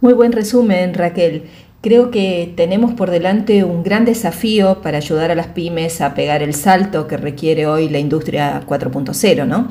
Muy 0.00 0.12
buen 0.12 0.32
resumen, 0.32 0.94
Raquel. 0.94 1.44
Creo 1.82 2.10
que 2.10 2.52
tenemos 2.56 2.94
por 2.94 3.10
delante 3.10 3.62
un 3.62 3.82
gran 3.82 4.04
desafío 4.04 4.82
para 4.82 4.96
ayudar 4.98 5.30
a 5.30 5.34
las 5.34 5.48
pymes 5.48 6.00
a 6.00 6.14
pegar 6.14 6.42
el 6.42 6.52
salto 6.52 7.06
que 7.06 7.16
requiere 7.16 7.66
hoy 7.66 7.88
la 7.88 7.98
industria 7.98 8.62
4.0, 8.66 9.46
¿no? 9.46 9.68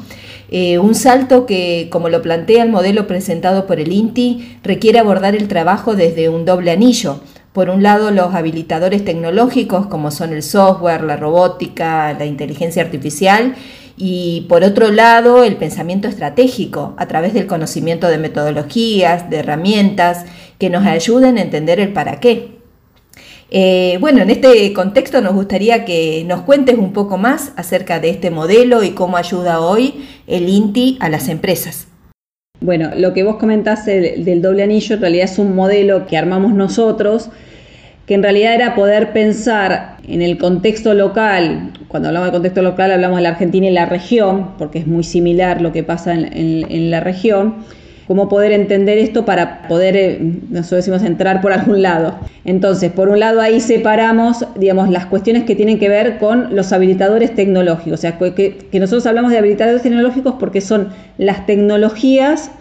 Eh, 0.50 0.80
un 0.80 0.96
salto 0.96 1.46
que, 1.46 1.88
como 1.92 2.10
lo 2.10 2.22
plantea 2.22 2.64
el 2.64 2.70
modelo 2.70 3.08
presentado 3.08 3.66
por 3.66 3.80
el 3.80 3.92
INTI, 3.92 4.60
requiere 4.64 5.00
abordar 5.00 5.36
el 5.36 5.48
trabajo 5.48 5.96
desde 5.96 6.30
un 6.30 6.46
doble 6.46 6.72
anillo. 6.72 7.20
Por 7.54 7.70
un 7.70 7.84
lado, 7.84 8.12
los 8.12 8.36
habilitadores 8.36 9.06
tecnológicos 9.06 9.88
como 9.88 10.12
son 10.12 10.34
el 10.34 10.44
software, 10.44 11.04
la 11.04 11.16
robótica, 11.18 12.14
la 12.14 12.26
inteligencia 12.26 12.84
artificial, 12.84 13.56
y 13.98 14.46
por 14.50 14.64
otro 14.64 14.92
lado, 14.92 15.44
el 15.46 15.56
pensamiento 15.56 16.08
estratégico 16.08 16.96
a 16.98 17.08
través 17.08 17.34
del 17.34 17.48
conocimiento 17.48 18.08
de 18.08 18.18
metodologías, 18.18 19.30
de 19.30 19.38
herramientas 19.38 20.26
que 20.60 20.70
nos 20.70 20.86
ayuden 20.86 21.38
a 21.38 21.42
entender 21.42 21.80
el 21.80 21.94
para 21.94 22.20
qué. 22.20 22.56
Eh, 23.58 23.98
bueno, 24.02 24.22
en 24.22 24.30
este 24.30 24.74
contexto 24.74 25.22
nos 25.22 25.34
gustaría 25.34 25.86
que 25.86 26.26
nos 26.28 26.42
cuentes 26.42 26.78
un 26.78 26.92
poco 26.92 27.18
más 27.18 27.54
acerca 27.56 28.02
de 28.02 28.10
este 28.10 28.30
modelo 28.30 28.84
y 28.84 28.90
cómo 28.90 29.16
ayuda 29.16 29.62
hoy 29.62 30.06
el 30.28 30.50
INTI 30.50 30.98
a 31.00 31.08
las 31.08 31.30
empresas. 31.30 31.88
Bueno, 32.60 32.92
lo 32.98 33.14
que 33.14 33.24
vos 33.24 33.38
comentaste 33.38 34.16
del 34.18 34.42
doble 34.42 34.64
anillo 34.64 34.96
en 34.96 35.02
realidad 35.02 35.24
es 35.24 35.40
un 35.40 35.56
modelo 35.56 36.06
que 36.06 36.18
armamos 36.18 36.54
nosotros 36.54 37.30
que 38.06 38.14
en 38.14 38.24
realidad 38.24 38.56
era 38.56 38.76
poder 38.76 39.14
pensar 39.14 40.00
en 40.06 40.22
el 40.22 40.38
contexto 40.38 40.94
local, 40.94 41.72
cuando 41.88 42.10
hablamos 42.10 42.28
de 42.28 42.34
contexto 42.34 42.62
local 42.62 42.92
hablamos 42.92 43.20
de 43.20 43.24
la 43.24 43.30
Argentina 43.30 43.68
y 43.68 43.72
la 43.72 43.86
región, 43.86 44.58
porque 44.58 44.80
es 44.80 44.88
muy 44.88 45.06
similar 45.06 45.62
lo 45.62 45.72
que 45.72 45.84
pasa 45.84 46.14
en, 46.14 46.92
la 46.92 47.00
región, 47.00 47.56
cómo 48.08 48.30
poder 48.30 48.52
entender 48.52 48.98
esto 48.98 49.26
para 49.26 49.68
poder, 49.68 49.98
eh, 49.98 50.20
nosotros 50.50 50.86
decimos, 50.86 51.04
entrar 51.04 51.42
por 51.42 51.54
algún 51.54 51.82
lado. 51.82 52.16
Entonces, 52.44 52.92
por 52.92 53.10
un 53.10 53.20
lado 53.20 53.42
ahí 53.42 53.60
separamos, 53.60 54.46
digamos, 54.56 54.90
las 54.90 55.06
cuestiones 55.08 55.44
que 55.44 55.56
tienen 55.56 55.80
que 55.80 55.90
ver 55.90 56.18
con 56.18 56.56
los 56.56 56.72
habilitadores 56.72 57.34
tecnológicos, 57.34 58.00
o 58.00 58.02
sea, 58.02 58.18
que, 58.18 58.34
que 58.72 58.80
nosotros 58.80 59.06
hablamos 59.06 59.32
de 59.32 59.38
habilitadores 59.40 59.82
tecnológicos 59.82 60.36
porque 60.40 60.62
son 60.62 60.90
las 61.18 61.46
tecnologías 61.46 62.52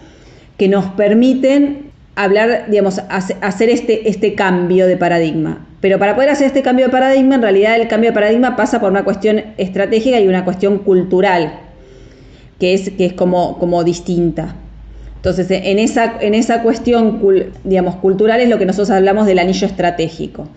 que 0.56 0.68
nos 0.68 0.86
permiten 0.86 1.90
hablar, 2.16 2.66
digamos, 2.68 3.00
hacer 3.08 3.70
este, 3.70 4.08
este 4.08 4.34
cambio 4.34 4.86
de 4.86 4.96
paradigma. 4.96 5.66
Pero 5.80 5.98
para 5.98 6.14
poder 6.14 6.30
hacer 6.30 6.46
este 6.46 6.62
cambio 6.62 6.86
de 6.86 6.92
paradigma, 6.92 7.34
en 7.34 7.42
realidad 7.42 7.76
el 7.76 7.88
cambio 7.88 8.10
de 8.10 8.14
paradigma 8.14 8.56
pasa 8.56 8.80
por 8.80 8.90
una 8.90 9.04
cuestión 9.04 9.42
estratégica 9.58 10.18
y 10.20 10.28
una 10.28 10.44
cuestión 10.44 10.78
cultural, 10.78 11.60
que 12.58 12.72
es, 12.72 12.90
que 12.90 13.04
es 13.06 13.12
como, 13.12 13.58
como 13.58 13.84
distinta. 13.84 14.54
Entonces, 15.24 15.46
en 15.50 15.78
esa, 15.78 16.18
en 16.20 16.34
esa 16.34 16.60
cuestión, 16.60 17.18
digamos, 17.64 17.96
cultural 17.96 18.42
es 18.42 18.50
lo 18.50 18.58
que 18.58 18.66
nosotros 18.66 18.90
hablamos 18.90 19.24
del 19.24 19.38
anillo 19.38 19.66
estratégico. 19.66 20.48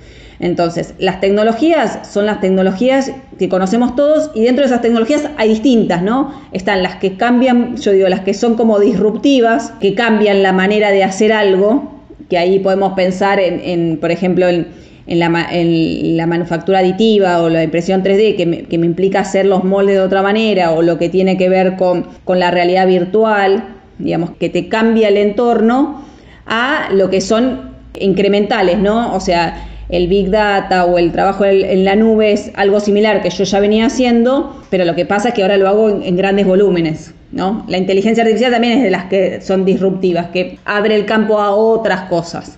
Entonces, 0.41 0.93
las 0.99 1.21
tecnologías 1.21 2.11
son 2.11 2.25
las 2.25 2.41
tecnologías 2.41 3.13
que 3.39 3.47
conocemos 3.47 3.95
todos 3.95 4.29
y 4.35 4.43
dentro 4.43 4.63
de 4.63 4.67
esas 4.67 4.81
tecnologías 4.81 5.29
hay 5.37 5.47
distintas, 5.47 6.03
¿no? 6.03 6.33
Están 6.51 6.83
las 6.83 6.95
que 6.95 7.15
cambian, 7.15 7.77
yo 7.77 7.93
digo, 7.93 8.09
las 8.09 8.19
que 8.19 8.33
son 8.33 8.55
como 8.55 8.77
disruptivas, 8.77 9.71
que 9.79 9.95
cambian 9.95 10.43
la 10.43 10.51
manera 10.51 10.91
de 10.91 11.05
hacer 11.05 11.31
algo, 11.31 12.03
que 12.29 12.37
ahí 12.37 12.59
podemos 12.59 12.91
pensar 12.91 13.39
en, 13.39 13.97
por 14.01 14.11
ejemplo, 14.11 14.49
en, 14.49 14.67
la, 15.07 16.27
manufactura 16.27 16.79
aditiva 16.79 17.41
o 17.41 17.47
la 17.47 17.63
impresión 17.63 18.03
3D, 18.03 18.35
que 18.35 18.45
me, 18.45 18.63
que 18.63 18.77
me, 18.77 18.85
implica 18.85 19.21
hacer 19.21 19.45
los 19.45 19.63
moldes 19.63 19.95
de 19.95 20.01
otra 20.01 20.21
manera, 20.21 20.71
o 20.73 20.81
lo 20.81 20.97
que 20.97 21.07
tiene 21.07 21.37
que 21.37 21.47
ver 21.47 21.77
con, 21.77 22.05
con 22.25 22.37
la 22.37 22.51
realidad 22.51 22.85
virtual, 22.85 23.76
digamos, 23.99 24.31
que 24.39 24.49
te 24.49 24.67
cambia 24.67 25.07
el 25.09 25.17
entorno, 25.17 26.05
a 26.45 26.89
lo 26.93 27.09
que 27.09 27.21
son 27.21 27.71
incrementales, 27.99 28.77
¿no? 28.79 29.13
O 29.13 29.19
sea, 29.19 29.67
el 29.89 30.07
Big 30.07 30.29
Data 30.29 30.85
o 30.85 30.97
el 30.97 31.11
trabajo 31.11 31.45
en 31.45 31.85
la 31.85 31.95
nube 31.95 32.31
es 32.31 32.51
algo 32.55 32.79
similar 32.79 33.21
que 33.21 33.29
yo 33.29 33.43
ya 33.43 33.59
venía 33.59 33.85
haciendo, 33.85 34.55
pero 34.69 34.85
lo 34.85 34.95
que 34.95 35.05
pasa 35.05 35.29
es 35.29 35.33
que 35.33 35.43
ahora 35.43 35.57
lo 35.57 35.67
hago 35.67 35.89
en, 35.89 36.17
grandes 36.17 36.45
volúmenes. 36.45 37.13
¿no? 37.31 37.65
La 37.67 37.77
inteligencia 37.77 38.23
artificial 38.23 38.51
también 38.51 38.77
es 38.77 38.83
de 38.83 38.89
las 38.89 39.05
que 39.05 39.41
son 39.41 39.65
disruptivas, 39.65 40.27
que 40.27 40.59
abre 40.65 40.95
el 40.95 41.05
campo 41.05 41.39
a 41.39 41.51
otras 41.51 42.01
cosas. 42.09 42.57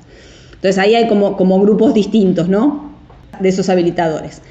Entonces 0.53 0.77
ahí 0.77 0.95
hay 0.95 1.07
como, 1.07 1.37
como 1.37 1.59
grupos 1.61 1.93
distintos 1.93 2.49
¿no? 2.49 2.91
de 3.39 3.49
esos 3.49 3.69
habilitadores. 3.69 4.41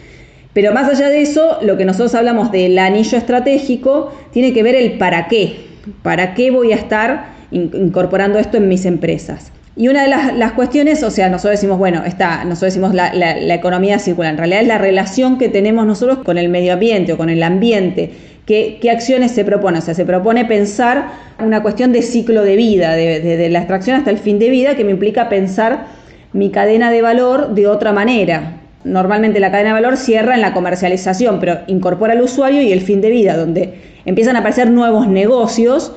Pero 0.52 0.72
más 0.72 0.88
allá 0.88 1.08
de 1.08 1.22
eso, 1.22 1.58
lo 1.62 1.76
que 1.76 1.84
nosotros 1.84 2.14
hablamos 2.14 2.50
del 2.50 2.78
anillo 2.78 3.18
estratégico 3.18 4.12
tiene 4.32 4.52
que 4.52 4.62
ver 4.62 4.74
el 4.74 4.98
para 4.98 5.28
qué. 5.28 5.67
¿Para 6.02 6.34
qué 6.34 6.50
voy 6.50 6.72
a 6.72 6.76
estar 6.76 7.26
incorporando 7.50 8.38
esto 8.38 8.56
en 8.56 8.68
mis 8.68 8.84
empresas? 8.84 9.52
Y 9.78 9.86
una 9.86 10.02
de 10.02 10.08
las, 10.08 10.52
cuestiones, 10.52 11.04
o 11.04 11.10
sea, 11.10 11.28
nosotros 11.28 11.52
decimos, 11.52 11.78
bueno, 11.78 12.02
está, 12.04 12.44
nosotros 12.44 12.72
decimos 12.72 12.94
la, 12.94 13.14
la, 13.14 13.54
economía 13.54 14.00
circular, 14.00 14.32
en 14.32 14.38
realidad 14.38 14.62
es 14.62 14.66
la 14.66 14.78
relación 14.78 15.38
que 15.38 15.48
tenemos 15.48 15.86
nosotros 15.86 16.18
con 16.24 16.36
el 16.36 16.48
medio 16.48 16.72
ambiente 16.72 17.12
o 17.12 17.16
con 17.16 17.30
el 17.30 17.40
ambiente. 17.44 18.10
¿Qué, 18.44 18.78
qué 18.80 18.90
acciones 18.90 19.30
se 19.30 19.44
propone? 19.44 19.78
O 19.78 19.80
sea, 19.80 19.94
se 19.94 20.04
propone 20.04 20.44
pensar 20.46 21.10
una 21.38 21.62
cuestión 21.62 21.92
de 21.92 22.02
ciclo 22.02 22.42
de 22.42 22.56
vida, 22.56 22.96
desde 22.96 23.36
de, 23.36 23.48
la 23.50 23.60
extracción 23.60 23.96
hasta 23.96 24.10
el 24.10 24.18
fin 24.18 24.40
de 24.40 24.50
vida, 24.50 24.74
que 24.74 24.82
me 24.82 24.90
implica 24.90 25.28
pensar 25.28 25.86
mi 26.32 26.50
cadena 26.50 26.90
de 26.90 27.00
valor 27.00 27.54
de 27.54 27.68
otra 27.68 27.92
manera. 27.92 28.57
Normalmente 28.88 29.38
la 29.38 29.50
cadena 29.50 29.70
de 29.70 29.74
valor 29.74 29.96
cierra 29.96 30.34
en 30.34 30.40
la 30.40 30.54
comercialización, 30.54 31.40
pero 31.40 31.58
incorpora 31.66 32.14
al 32.14 32.22
usuario 32.22 32.62
y 32.62 32.72
el 32.72 32.80
fin 32.80 33.00
de 33.00 33.10
vida, 33.10 33.36
donde 33.36 33.74
empiezan 34.04 34.36
a 34.36 34.40
aparecer 34.40 34.70
nuevos 34.70 35.06
negocios 35.06 35.92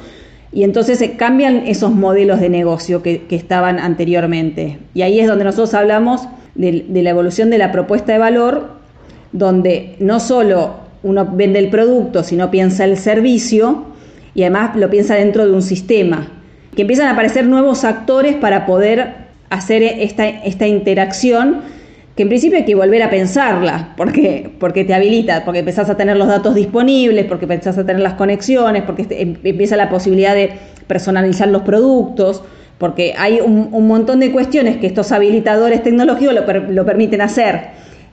y 0.52 0.64
entonces 0.64 1.00
se 1.00 1.14
cambian 1.14 1.64
esos 1.66 1.92
modelos 1.92 2.42
de 2.42 2.50
negocio 2.50 3.02
que, 3.02 3.26
estaban 3.30 3.80
anteriormente. 3.80 4.80
Y 4.94 5.04
ahí 5.04 5.20
es 5.20 5.28
donde 5.28 5.46
nosotros 5.46 5.74
hablamos 5.74 6.28
de, 6.56 6.86
la 6.90 7.10
evolución 7.10 7.50
de 7.50 7.58
la 7.58 7.72
propuesta 7.72 8.12
de 8.12 8.20
valor, 8.20 8.72
donde 9.32 9.96
no 10.00 10.20
solo 10.20 10.76
uno 11.04 11.26
vende 11.32 11.60
el 11.60 11.70
producto, 11.70 12.24
sino 12.24 12.52
piensa 12.52 12.84
el 12.84 12.98
servicio 12.98 13.86
y 14.36 14.44
además 14.44 14.76
lo 14.76 14.90
piensa 14.90 15.16
dentro 15.16 15.46
de 15.46 15.54
un 15.54 15.62
sistema, 15.62 16.28
que 16.76 16.82
empiezan 16.82 17.08
a 17.08 17.12
aparecer 17.12 17.48
nuevos 17.48 17.86
actores 17.86 18.36
para 18.36 18.66
poder 18.66 19.14
hacer 19.50 19.84
esta, 19.84 20.28
esta 20.28 20.68
interacción 20.68 21.62
que 22.16 22.24
en 22.24 22.30
principio 22.30 22.58
hay 22.58 22.66
que 22.66 22.76
volver 22.76 23.02
a 23.04 23.10
pensarla, 23.10 23.94
porque, 23.96 24.50
porque 24.60 24.84
te 24.84 24.94
habilita, 24.94 25.46
porque 25.46 25.60
empezás 25.60 25.90
a 25.90 25.96
tener 25.96 26.18
los 26.18 26.28
datos 26.28 26.56
disponibles, 26.56 27.26
porque 27.26 27.46
empezás 27.46 27.78
a 27.78 27.86
tener 27.86 28.02
las 28.02 28.16
conexiones, 28.16 28.84
porque 28.84 29.08
em, 29.12 29.36
empieza 29.44 29.78
la 29.78 29.90
posibilidad 29.90 30.36
de 30.36 30.52
personalizar 30.88 31.48
los 31.48 31.62
productos, 31.62 32.44
porque 32.78 33.14
hay 33.18 33.40
un, 33.40 33.88
montón 33.88 34.20
de 34.20 34.32
cuestiones 34.32 34.78
que 34.78 34.88
estos 34.88 35.12
habilitadores 35.12 35.84
tecnológicos 35.84 36.34
lo, 36.34 36.86
permiten 36.86 37.22
hacer, 37.22 37.62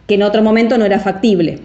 que 0.07 0.15
en 0.15 0.23
otro 0.23 0.43
momento 0.43 0.79
no 0.79 0.85
era 0.85 1.01
factible. 1.01 1.59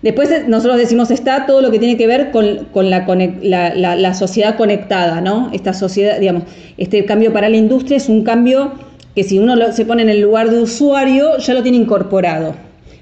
Después 0.00 0.30
eh, 0.30 0.44
nosotros 0.46 0.78
decimos 0.78 1.10
está 1.10 1.46
todo 1.46 1.60
lo 1.60 1.70
que 1.70 1.80
tiene 1.80 1.96
que 1.96 2.06
ver 2.06 2.30
con, 2.30 2.90
la, 2.90 3.74
la, 3.74 4.14
sociedad 4.14 4.56
conectada, 4.56 5.20
¿no? 5.20 5.50
Esta 5.52 5.74
sociedad, 5.74 6.18
digamos, 6.18 6.44
este 6.78 7.04
cambio 7.04 7.32
para 7.32 7.48
la 7.48 7.56
industria 7.56 7.96
es 7.96 8.08
un 8.08 8.22
cambio 8.22 8.72
que 9.18 9.24
si 9.24 9.40
uno 9.40 9.56
se 9.72 9.84
pone 9.84 10.02
en 10.02 10.10
el 10.10 10.20
lugar 10.20 10.48
de 10.48 10.60
usuario 10.60 11.38
ya 11.38 11.52
lo 11.52 11.64
tiene 11.64 11.76
incorporado, 11.76 12.54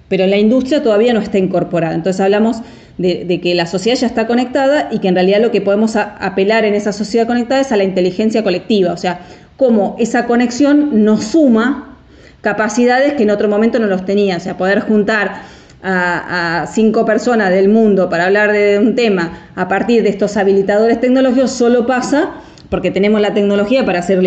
pero 0.09 0.27
la 0.27 0.39
industria 0.39 0.83
todavía 0.83 1.13
no 1.13 1.21
está 1.21 1.37
incorporada. 1.37 1.95
Entonces 1.95 2.23
hablamos 2.23 2.63
de, 2.97 3.39
que 3.43 3.55
la 3.55 3.67
sociedad 3.67 3.99
ya 3.99 4.07
está 4.07 4.27
conectada 4.27 4.89
y 4.91 5.01
que 5.01 5.09
en 5.09 5.15
realidad 5.15 5.43
lo 5.43 5.51
que 5.51 5.61
podemos 5.61 5.95
apelar 5.95 6.65
en 6.65 6.73
esa 6.73 6.95
sociedad 6.95 7.27
conectada 7.27 7.61
es 7.61 7.71
a 7.71 7.77
la 7.77 7.85
inteligencia 7.85 8.43
colectiva, 8.43 8.95
o 8.95 8.97
sea, 8.97 9.27
cómo 9.59 9.95
esa 9.99 10.25
conexión 10.25 11.05
nos 11.05 11.23
suma 11.23 11.99
capacidades 12.41 13.13
que 13.13 13.25
en 13.25 13.31
otro 13.31 13.51
momento 13.51 13.79
no 13.79 13.87
los 13.87 14.07
tenía, 14.07 14.39
o 14.39 14.41
sea, 14.41 14.57
poder 14.57 14.81
juntar 14.81 15.43
a, 15.83 16.63
a, 16.63 16.67
cinco 16.67 17.05
personas 17.05 17.51
del 17.51 17.69
mundo 17.69 18.09
para 18.09 18.25
hablar 18.25 18.53
de 18.53 18.79
un 18.79 18.95
tema 18.95 19.51
a 19.55 19.69
partir 19.69 20.03
de 20.03 20.09
estos 20.09 20.39
habilitadores 20.39 20.99
tecnológicos 20.99 21.51
solo 21.51 21.87
pasa 21.87 22.31
porque 22.71 22.91
tenemos 22.91 23.21
la 23.21 23.35
tecnología 23.35 23.85
para 23.85 23.99
hacer 23.99 24.23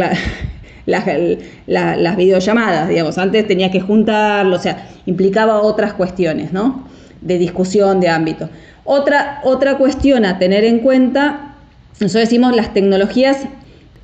la, 0.90 1.96
las, 1.98 2.18
videollamadas, 2.18 2.90
digamos. 2.90 3.18
Antes 3.18 3.48
tenía 3.48 3.72
que 3.72 3.80
juntarlo, 3.80 4.56
o 4.56 4.60
sea, 4.60 4.90
implicaba 5.06 5.62
otras 5.62 5.94
cuestiones, 5.94 6.52
¿no? 6.52 6.88
De 7.22 7.38
discusión, 7.38 8.00
de 8.00 8.10
ámbito. 8.10 8.50
Otra, 8.84 9.42
otra 9.44 9.78
cuestión 9.78 10.26
a 10.26 10.40
tener 10.40 10.64
en 10.64 10.80
cuenta, 10.80 11.56
nosotros 12.00 12.30
decimos 12.30 12.56
las 12.56 12.74
tecnologías 12.74 13.46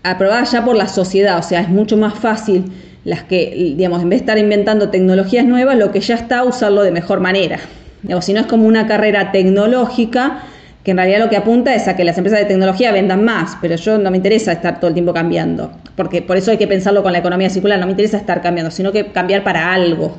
aprobadas 0.04 0.51
ya 0.51 0.63
por 0.63 0.75
la 0.75 0.88
sociedad, 0.88 1.39
o 1.39 1.44
sea, 1.44 1.62
es 1.62 1.70
mucho 1.70 1.98
más 1.98 2.13
fácil 2.13 2.65
las 3.04 3.24
que, 3.24 3.74
digamos, 3.78 4.02
en 4.02 4.10
vez 4.10 4.19
de 4.19 4.24
estar 4.24 4.38
inventando 4.38 4.89
tecnologías 4.89 5.45
nuevas, 5.45 5.78
lo 5.78 5.91
que 5.91 6.02
ya 6.02 6.15
está, 6.15 6.43
usarlo 6.43 6.82
de 6.82 6.91
mejor 6.91 7.19
manera. 7.19 7.60
Digamos, 8.02 8.26
si 8.26 8.34
no 8.34 8.39
es 8.41 8.48
como 8.48 8.67
una 8.67 8.88
carrera 8.88 9.32
tecnológica, 9.32 10.43
que 10.86 10.91
en 10.91 10.98
realidad 10.98 11.19
lo 11.19 11.30
que 11.30 11.36
apunta 11.36 11.74
es 11.74 11.88
a 11.88 11.95
que 11.95 12.04
las 12.04 12.15
empresas 12.15 12.39
de 12.39 12.45
tecnología 12.45 12.91
vendan 12.91 13.24
más, 13.24 13.58
pero 13.60 13.76
yo 13.76 13.98
no 13.98 14.12
me 14.12 14.17
interesa 14.17 14.52
estar 14.52 14.80
todo 14.80 14.89
el 14.89 14.93
tiempo 14.93 15.15
cambiando, 15.15 15.71
porque 15.95 16.21
por 16.21 16.38
eso 16.38 16.52
hay 16.52 16.58
que 16.58 16.67
pensarlo 16.67 17.02
con 17.02 17.12
la 17.12 17.17
economía 17.17 17.50
circular, 17.50 17.80
no 17.80 17.88
me 17.88 17.93
interesa 17.93 18.17
estar 18.17 18.43
cambiando, 18.43 18.69
sino 18.69 18.91
que 18.91 19.08
cambiar 19.08 19.43
para 19.43 19.74
algo, 19.74 20.15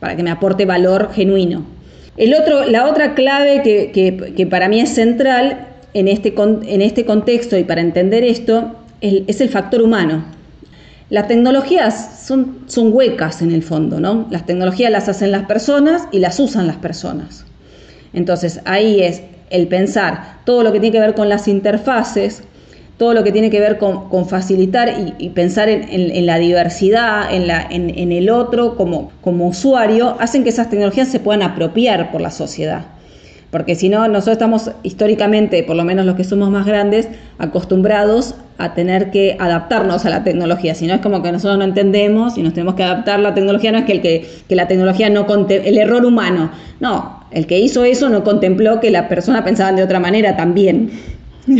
para 0.00 0.16
que 0.16 0.24
me 0.24 0.32
aporte 0.32 0.66
valor 0.66 1.12
genuino. 1.14 1.64
El 2.16 2.34
otro, 2.34 2.64
la 2.64 2.88
otra 2.88 3.14
clave 3.14 3.62
que, 3.62 4.46
para 4.50 4.68
mí 4.68 4.80
es 4.80 4.88
central 4.88 5.68
en 5.94 6.08
este, 6.08 6.34
en 6.36 6.82
este 6.82 7.04
contexto 7.04 7.56
y 7.56 7.62
para 7.62 7.80
entender 7.80 8.24
esto 8.24 8.74
es, 9.00 9.40
el 9.40 9.48
factor 9.48 9.80
humano. 9.80 10.24
Las 11.08 11.28
tecnologías 11.28 12.24
son, 12.26 12.64
son 12.66 12.92
huecas 12.92 13.42
en 13.42 13.52
el 13.52 13.62
fondo, 13.62 14.00
¿no? 14.00 14.26
Las 14.28 14.44
tecnologías 14.44 14.90
las 14.90 15.08
hacen 15.08 15.30
las 15.30 15.46
personas 15.46 16.08
y 16.10 16.18
las 16.18 16.40
usan 16.40 16.66
las 16.66 16.76
personas. 16.78 17.44
Entonces 18.12 18.60
ahí 18.64 19.02
es 19.02 19.22
el 19.50 19.68
pensar 19.68 20.40
todo 20.44 20.62
lo 20.62 20.72
que 20.72 20.80
tiene 20.80 20.92
que 20.92 21.00
ver 21.00 21.14
con 21.14 21.28
las 21.28 21.48
interfaces, 21.48 22.42
todo 22.96 23.14
lo 23.14 23.24
que 23.24 23.32
tiene 23.32 23.50
que 23.50 23.60
ver 23.60 23.78
con, 23.78 24.28
facilitar 24.28 24.92
y, 25.18 25.30
pensar 25.30 25.68
en, 25.68 26.26
la 26.26 26.38
diversidad, 26.38 27.32
en, 27.32 27.46
la, 27.46 27.66
en, 27.70 28.12
el 28.12 28.28
otro 28.28 28.76
como, 28.76 29.10
como 29.22 29.48
usuario, 29.48 30.16
hacen 30.20 30.44
que 30.44 30.50
esas 30.50 30.68
tecnologías 30.68 31.08
se 31.08 31.18
puedan 31.18 31.42
apropiar 31.42 32.12
por 32.12 32.20
la 32.20 32.30
sociedad. 32.30 32.84
Porque 33.50 33.74
si 33.74 33.88
no, 33.88 34.06
nosotros 34.06 34.34
estamos 34.34 34.70
históricamente, 34.82 35.62
por 35.64 35.76
lo 35.76 35.84
menos 35.84 36.04
los 36.04 36.14
que 36.14 36.24
somos 36.24 36.50
más 36.50 36.66
grandes, 36.66 37.08
acostumbrados 37.38 38.34
a 38.58 38.74
tener 38.74 39.10
que 39.10 39.36
adaptarnos 39.40 40.04
a 40.04 40.10
la 40.10 40.22
tecnología. 40.22 40.74
Si 40.74 40.86
no 40.86 40.94
es 40.94 41.00
como 41.00 41.22
que 41.22 41.32
nosotros 41.32 41.58
no 41.58 41.64
entendemos 41.64 42.36
y 42.36 42.42
nos 42.42 42.52
tenemos 42.52 42.74
que 42.74 42.84
adaptar 42.84 43.18
a 43.18 43.22
la 43.22 43.34
tecnología, 43.34 43.72
no 43.72 43.78
es 43.78 43.86
que, 43.86 43.92
el 43.92 44.02
que, 44.02 44.28
que 44.46 44.54
la 44.54 44.68
tecnología 44.68 45.08
no 45.08 45.26
el 45.48 45.78
error 45.78 46.04
humano. 46.04 46.50
No, 46.78 47.19
el 47.32 47.46
que 47.46 47.58
hizo 47.58 47.84
eso 47.84 48.08
no 48.08 48.24
contempló 48.24 48.80
que 48.80 48.90
la 48.90 49.08
persona 49.08 49.44
pensaba 49.44 49.72
de 49.72 49.82
otra 49.82 50.00
manera 50.00 50.36
también. 50.36 50.90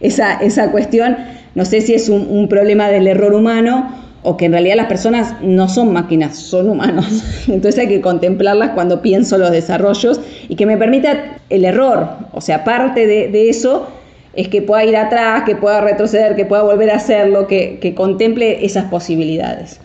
esa, 0.00 0.34
esa 0.34 0.70
cuestión, 0.70 1.16
no 1.54 1.64
sé 1.64 1.80
si 1.80 1.94
es 1.94 2.08
un, 2.08 2.48
problema 2.48 2.88
del 2.88 3.06
error 3.06 3.34
humano 3.34 4.00
o 4.22 4.36
que 4.36 4.46
en 4.46 4.52
realidad 4.52 4.76
las 4.76 4.86
personas 4.86 5.34
no 5.42 5.68
son 5.68 5.92
máquinas, 5.92 6.36
son 6.36 6.68
humanos. 6.68 7.24
Entonces 7.48 7.80
hay 7.80 7.88
que 7.88 8.00
contemplarlas 8.00 8.70
cuando 8.70 9.02
pienso 9.02 9.38
los 9.38 9.50
desarrollos 9.50 10.20
y 10.48 10.56
que 10.56 10.66
me 10.66 10.76
permita 10.76 11.38
el 11.50 11.64
error. 11.64 12.08
O 12.32 12.40
sea, 12.40 12.64
parte 12.64 13.06
de, 13.06 13.50
eso 13.50 13.88
es 14.34 14.48
que 14.48 14.62
pueda 14.62 14.84
ir 14.84 14.96
atrás, 14.96 15.42
que 15.44 15.56
pueda 15.56 15.80
retroceder, 15.82 16.34
que 16.36 16.46
pueda 16.46 16.62
volver 16.62 16.90
a 16.90 16.96
hacerlo, 16.96 17.46
que, 17.46 17.78
que 17.80 17.94
contemple 17.94 18.64
esas 18.64 18.86
posibilidades. 18.86 19.80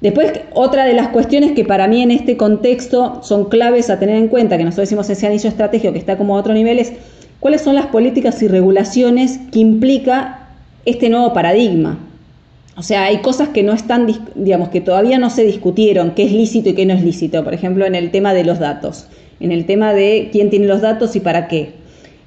Después, 0.00 0.32
otra 0.54 0.84
de 0.84 0.94
las 0.94 1.08
cuestiones 1.08 1.52
que 1.52 1.64
para 1.64 1.88
mí 1.88 2.02
en 2.02 2.12
este 2.12 2.36
contexto 2.36 3.20
son 3.22 3.48
claves 3.48 3.90
a 3.90 3.98
tener 3.98 4.16
en 4.16 4.28
cuenta, 4.28 4.56
que 4.56 4.64
nosotros 4.64 4.88
decimos 4.88 5.10
ese 5.10 5.26
anillo 5.26 5.48
estratégico 5.48 5.92
que 5.92 5.98
está 5.98 6.16
como 6.16 6.36
a 6.36 6.40
otro 6.40 6.54
nivel, 6.54 6.78
es 6.78 6.92
cuáles 7.40 7.62
son 7.62 7.74
las 7.74 7.86
políticas 7.86 8.40
y 8.42 8.48
regulaciones 8.48 9.40
que 9.50 9.58
implica 9.58 10.48
este 10.84 11.08
nuevo 11.08 11.32
paradigma. 11.32 11.98
O 12.76 12.82
sea, 12.82 13.04
hay 13.04 13.18
cosas 13.18 13.48
que 13.48 13.64
no 13.64 13.72
están, 13.72 14.06
digamos, 14.36 14.68
que 14.68 14.80
todavía 14.80 15.18
no 15.18 15.30
se 15.30 15.42
discutieron, 15.42 16.12
qué 16.12 16.24
es 16.24 16.32
lícito 16.32 16.68
y 16.68 16.74
qué 16.74 16.86
no 16.86 16.94
es 16.94 17.02
lícito. 17.02 17.42
Por 17.42 17.52
ejemplo, 17.52 17.84
en 17.84 17.96
el 17.96 18.12
tema 18.12 18.32
de 18.34 18.44
los 18.44 18.60
datos, 18.60 19.08
en 19.40 19.50
el 19.50 19.66
tema 19.66 19.94
de 19.94 20.28
quién 20.30 20.48
tiene 20.48 20.66
los 20.66 20.80
datos 20.80 21.16
y 21.16 21.20
para 21.20 21.48
qué. 21.48 21.72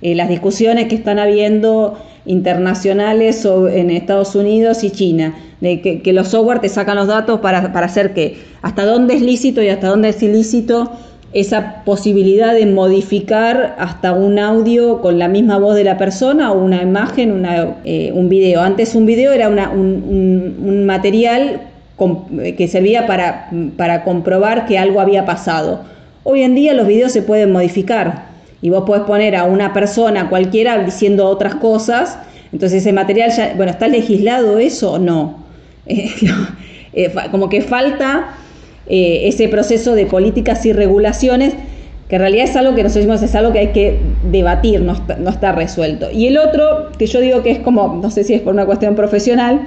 Eh, 0.02 0.14
las 0.14 0.28
discusiones 0.28 0.88
que 0.88 0.96
están 0.96 1.20
habiendo 1.20 1.98
internacionales 2.26 3.46
en 3.46 3.90
Estados 3.92 4.36
Unidos 4.36 4.84
y 4.84 4.92
China 4.92 5.36
de 5.62 5.82
que, 5.82 6.14
los 6.14 6.30
software 6.30 6.60
te 6.60 6.70
sacan 6.70 6.98
los 6.98 7.08
datos 7.08 7.40
para, 7.40 7.72
para 7.72 7.86
hacer 7.86 8.14
que 8.14 8.38
hasta 8.62 8.86
dónde 8.86 9.16
es 9.16 9.22
lícito 9.22 9.62
y 9.62 9.70
hasta 9.70 9.88
dónde 9.88 10.10
es 10.10 10.22
ilícito 10.22 10.92
esa 11.34 11.84
posibilidad 11.86 12.54
de 12.54 12.66
modificar 12.66 13.76
hasta 13.80 14.12
un 14.12 14.38
audio 14.38 15.02
con 15.02 15.18
la 15.18 15.30
misma 15.30 15.58
voz 15.58 15.76
de 15.76 15.86
la 15.86 15.98
persona 15.98 16.52
o 16.52 16.62
una 16.62 16.82
imagen, 16.82 17.32
una, 17.32 17.78
eh, 17.86 18.12
un 18.14 18.28
video. 18.28 18.62
Antes 18.62 18.96
un 18.96 19.06
video 19.06 19.32
era 19.32 19.48
una, 19.48 19.70
un, 19.70 20.58
un, 20.62 20.86
material 20.86 21.62
que 22.58 22.68
servía 22.68 23.06
para, 23.06 23.50
para 23.78 24.04
comprobar 24.04 24.66
que 24.66 24.78
algo 24.78 25.00
había 25.00 25.26
pasado. 25.26 25.82
Hoy 26.24 26.42
en 26.42 26.56
día 26.56 26.74
los 26.74 26.88
videos 26.88 27.12
se 27.12 27.22
pueden 27.22 27.52
modificar 27.52 28.31
y 28.62 28.70
vos 28.70 28.84
podés 28.86 29.04
poner 29.04 29.36
a 29.36 29.44
una 29.46 29.74
persona 29.74 30.30
cualquiera 30.30 30.84
diciendo 30.84 31.28
otras 31.28 31.56
cosas. 31.56 32.18
Entonces 32.52 32.82
ese 32.82 32.94
material 32.94 33.32
ya, 33.36 33.54
bueno, 33.56 33.72
¿está 33.72 33.88
legislado 33.88 34.60
eso 34.60 34.94
o 34.94 35.00
no? 35.00 35.44
Eh, 36.94 37.10
como 37.32 37.48
que 37.48 37.62
falta 37.62 38.36
eh, 38.88 39.30
ese 39.30 39.48
proceso 39.48 39.96
de 39.96 40.06
políticas 40.06 40.66
y 40.66 40.74
regulaciones, 40.74 41.54
que 42.10 42.16
en 42.18 42.22
realidad 42.22 42.44
es 42.44 42.58
algo 42.58 42.76
que 42.76 42.84
nosotros 42.84 43.06
decimos 43.06 43.24
es 43.24 43.36
algo 43.36 43.54
que 43.54 43.60
hay 43.60 43.68
que 43.68 44.00
debatir, 44.30 44.82
no 44.82 45.30
está, 45.30 45.54
resuelto. 45.54 46.12
Y 46.12 46.28
el 46.28 46.38
otro, 46.38 46.90
que 46.98 47.06
yo 47.06 47.22
digo 47.22 47.42
que 47.44 47.52
es 47.52 47.60
como, 47.60 48.00
no 48.02 48.12
sé 48.12 48.26
si 48.26 48.34
es 48.34 48.42
por 48.42 48.54
una 48.54 48.66
cuestión 48.66 48.96
profesional, 48.96 49.62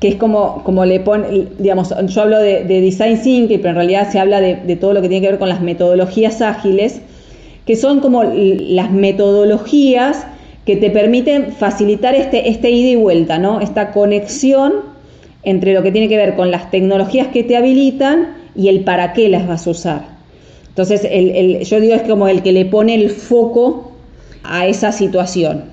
que 0.00 0.08
es 0.08 0.16
como, 0.16 0.62
como 0.64 0.84
le 0.84 1.00
pone, 1.00 1.46
digamos, 1.58 1.94
yo 2.06 2.20
hablo 2.20 2.38
de, 2.40 2.64
design 2.64 3.18
thinking, 3.22 3.60
pero 3.60 3.70
en 3.70 3.76
realidad 3.76 4.12
se 4.12 4.18
habla 4.18 4.42
de, 4.42 4.76
todo 4.76 4.92
lo 4.92 5.00
que 5.00 5.08
tiene 5.08 5.24
que 5.24 5.30
ver 5.30 5.38
con 5.38 5.48
las 5.48 5.62
metodologías 5.62 6.42
ágiles, 6.42 7.00
que 7.68 7.76
son 7.76 8.00
como 8.00 8.24
las 8.24 8.90
metodologías 8.90 10.26
que 10.64 10.76
te 10.76 10.88
permiten 10.88 11.52
facilitar 11.52 12.14
este, 12.14 12.48
este 12.48 12.70
ida 12.70 12.88
y 12.88 12.96
vuelta, 12.96 13.38
¿no? 13.38 13.60
Esta 13.60 13.92
conexión 13.92 14.72
entre 15.42 15.74
lo 15.74 15.82
que 15.82 15.92
tiene 15.92 16.08
que 16.08 16.16
ver 16.16 16.34
con 16.34 16.50
las 16.50 16.70
tecnologías 16.70 17.26
que 17.26 17.44
te 17.44 17.58
habilitan 17.58 18.36
y 18.56 18.68
el 18.68 18.84
para 18.84 19.12
qué 19.12 19.28
las 19.28 19.46
vas 19.46 19.66
a 19.66 19.70
usar. 19.70 20.02
Entonces, 20.68 21.02
yo 21.68 21.78
digo 21.78 21.94
es 21.94 22.02
como 22.04 22.26
el 22.26 22.40
que 22.40 22.52
le 22.52 22.64
pone 22.64 22.94
el 22.94 23.10
foco 23.10 23.92
a 24.44 24.66
esa 24.66 24.90
situación. 24.90 25.64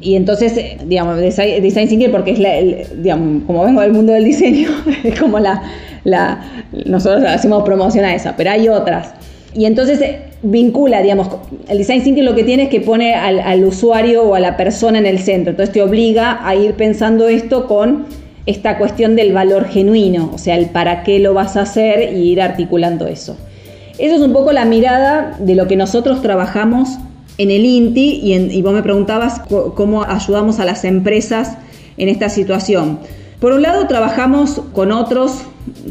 Y 0.00 0.16
entonces, 0.16 0.52
digamos, 0.84 1.18
Design 1.18 1.88
Thinking, 1.88 2.10
porque 2.10 2.32
es, 2.32 2.40
la, 2.40 3.14
como 3.46 3.62
vengo 3.62 3.82
del 3.82 3.92
mundo 3.92 4.12
del 4.12 4.24
diseño, 4.24 4.70
es 5.04 5.16
como 5.16 5.38
la, 5.38 5.62
la, 6.02 6.40
nosotros 6.86 7.22
hacemos 7.24 7.62
promoción 7.62 8.04
a 8.04 8.16
esa, 8.16 8.34
pero 8.36 8.50
hay 8.50 8.68
otras. 8.68 9.12
Y 9.54 9.64
entonces 9.64 10.00
vincula, 10.50 11.02
digamos, 11.02 11.28
el 11.68 11.78
design 11.78 12.02
thinking 12.02 12.24
lo 12.24 12.34
que 12.34 12.44
tiene 12.44 12.64
es 12.64 12.68
que 12.68 12.80
pone 12.80 13.14
al, 13.14 13.64
usuario 13.64 14.22
o 14.24 14.34
a 14.34 14.40
la 14.40 14.56
persona 14.56 14.98
en 14.98 15.06
el 15.06 15.18
centro. 15.18 15.50
Entonces 15.50 15.72
te 15.72 15.82
obliga 15.82 16.46
a 16.46 16.54
ir 16.54 16.74
pensando 16.74 17.28
esto 17.28 17.66
con 17.66 18.06
esta 18.46 18.78
cuestión 18.78 19.16
del 19.16 19.32
valor 19.32 19.66
genuino, 19.66 20.30
o 20.32 20.38
sea, 20.38 20.56
el 20.56 20.66
para 20.66 21.02
qué 21.02 21.18
lo 21.18 21.34
vas 21.34 21.56
a 21.56 21.62
hacer 21.62 22.14
y 22.14 22.30
ir 22.30 22.40
articulando 22.40 23.06
eso. 23.06 23.36
Eso 23.98 24.14
es 24.14 24.20
un 24.20 24.32
poco 24.32 24.52
la 24.52 24.64
mirada 24.64 25.36
de 25.40 25.54
lo 25.54 25.66
que 25.66 25.74
nosotros 25.74 26.22
trabajamos 26.22 26.90
en 27.38 27.50
el 27.50 27.64
INTI 27.64 28.20
y, 28.22 28.34
y 28.34 28.62
vos 28.62 28.72
me 28.72 28.82
preguntabas 28.82 29.40
cómo 29.74 30.04
ayudamos 30.04 30.60
a 30.60 30.64
las 30.64 30.84
empresas 30.84 31.56
en 31.96 32.08
esta 32.08 32.28
situación. 32.28 33.00
Por 33.40 33.52
un 33.52 33.62
lado, 33.62 33.86
trabajamos 33.86 34.62
con 34.72 34.92
otros 34.92 35.42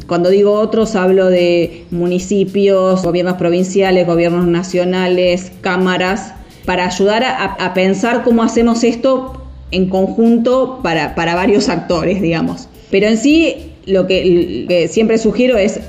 cuando 0.08 0.30
digo 0.30 0.54
otros, 0.54 0.96
hablo 0.96 1.28
de 1.28 1.86
municipios, 1.92 3.04
gobiernos 3.04 3.36
provinciales, 3.36 4.08
gobiernos 4.08 4.48
nacionales, 4.48 5.52
cámaras, 5.62 6.34
para 6.66 6.86
ayudar 6.86 7.24
a, 7.24 7.74
pensar 7.74 8.24
cómo 8.24 8.42
hacemos 8.42 8.84
esto 8.84 9.42
en 9.72 9.90
conjunto 9.90 10.80
para, 10.82 11.14
varios 11.16 11.70
actores, 11.70 12.22
digamos. 12.22 12.68
Pero 12.90 13.08
en 13.08 13.18
sí, 13.18 13.74
lo 13.86 14.08
que, 14.08 14.88
siempre 14.92 15.18
sugiero 15.18 15.58
es 15.58 15.80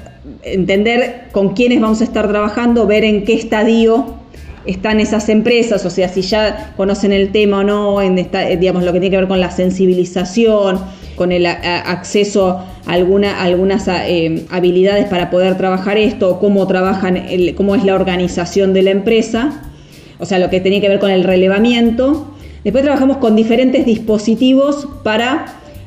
entender 0.42 1.28
con 1.32 1.54
quiénes 1.54 1.80
vamos 1.80 2.00
a 2.00 2.04
estar 2.04 2.28
trabajando, 2.28 2.86
ver 2.86 3.04
en 3.04 3.24
qué 3.24 3.34
estadio 3.34 4.15
están 4.66 5.00
esas 5.00 5.28
empresas, 5.28 5.84
o 5.84 5.90
sea, 5.90 6.08
si 6.08 6.22
ya 6.22 6.72
conocen 6.76 7.12
el 7.12 7.32
tema 7.32 7.58
o 7.58 7.64
no, 7.64 8.02
en 8.02 8.16
digamos, 8.58 8.84
lo 8.84 8.92
que 8.92 9.00
tiene 9.00 9.10
que 9.10 9.16
ver 9.18 9.28
con 9.28 9.40
la 9.40 9.50
sensibilización, 9.50 10.80
con 11.16 11.32
el 11.32 11.46
acceso 11.46 12.62
a 12.86 12.92
alguna, 12.92 13.42
algunas 13.42 13.88
eh, 13.88 14.44
habilidades 14.50 15.06
para 15.06 15.30
poder 15.30 15.56
trabajar 15.56 15.96
esto, 15.98 16.38
cómo 16.38 16.66
trabajan, 16.66 17.24
cómo 17.56 17.74
es 17.74 17.84
la 17.84 17.94
organización 17.94 18.72
de 18.72 18.82
la 18.82 18.90
empresa, 18.90 19.62
o 20.18 20.26
sea, 20.26 20.38
lo 20.38 20.50
que 20.50 20.60
tenía 20.60 20.80
que 20.80 20.88
ver 20.88 20.98
con 20.98 21.10
el 21.10 21.24
relevamiento. 21.24 22.34
Después 22.64 22.84
trabajamos 22.84 23.18
con 23.18 23.36
diferentes 23.36 23.86
dispositivos 23.86 24.88
para 25.02 25.46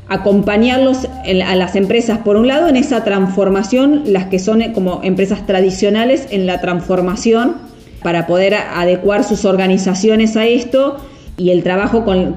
acompañarlos 0.09 1.07
a 1.45 1.55
las 1.55 1.75
empresas, 1.75 2.19
por 2.19 2.35
un 2.35 2.47
lado, 2.47 2.67
en 2.67 2.75
esa 2.75 3.03
transformación, 3.03 4.03
las 4.07 4.25
que 4.25 4.39
son 4.39 4.61
eh, 4.61 4.73
como 4.73 5.01
empresas 5.03 5.45
tradicionales 5.45 6.27
en 6.31 6.47
la 6.47 6.59
transformación, 6.59 7.68
para 8.03 8.27
poder 8.27 8.53
adecuar 8.53 9.23
sus 9.23 9.45
organizaciones 9.45 10.35
a 10.37 10.45
esto 10.45 10.97
y 11.39 11.51
el 11.51 11.63
trabajo 11.63 12.03
con, 12.03 12.35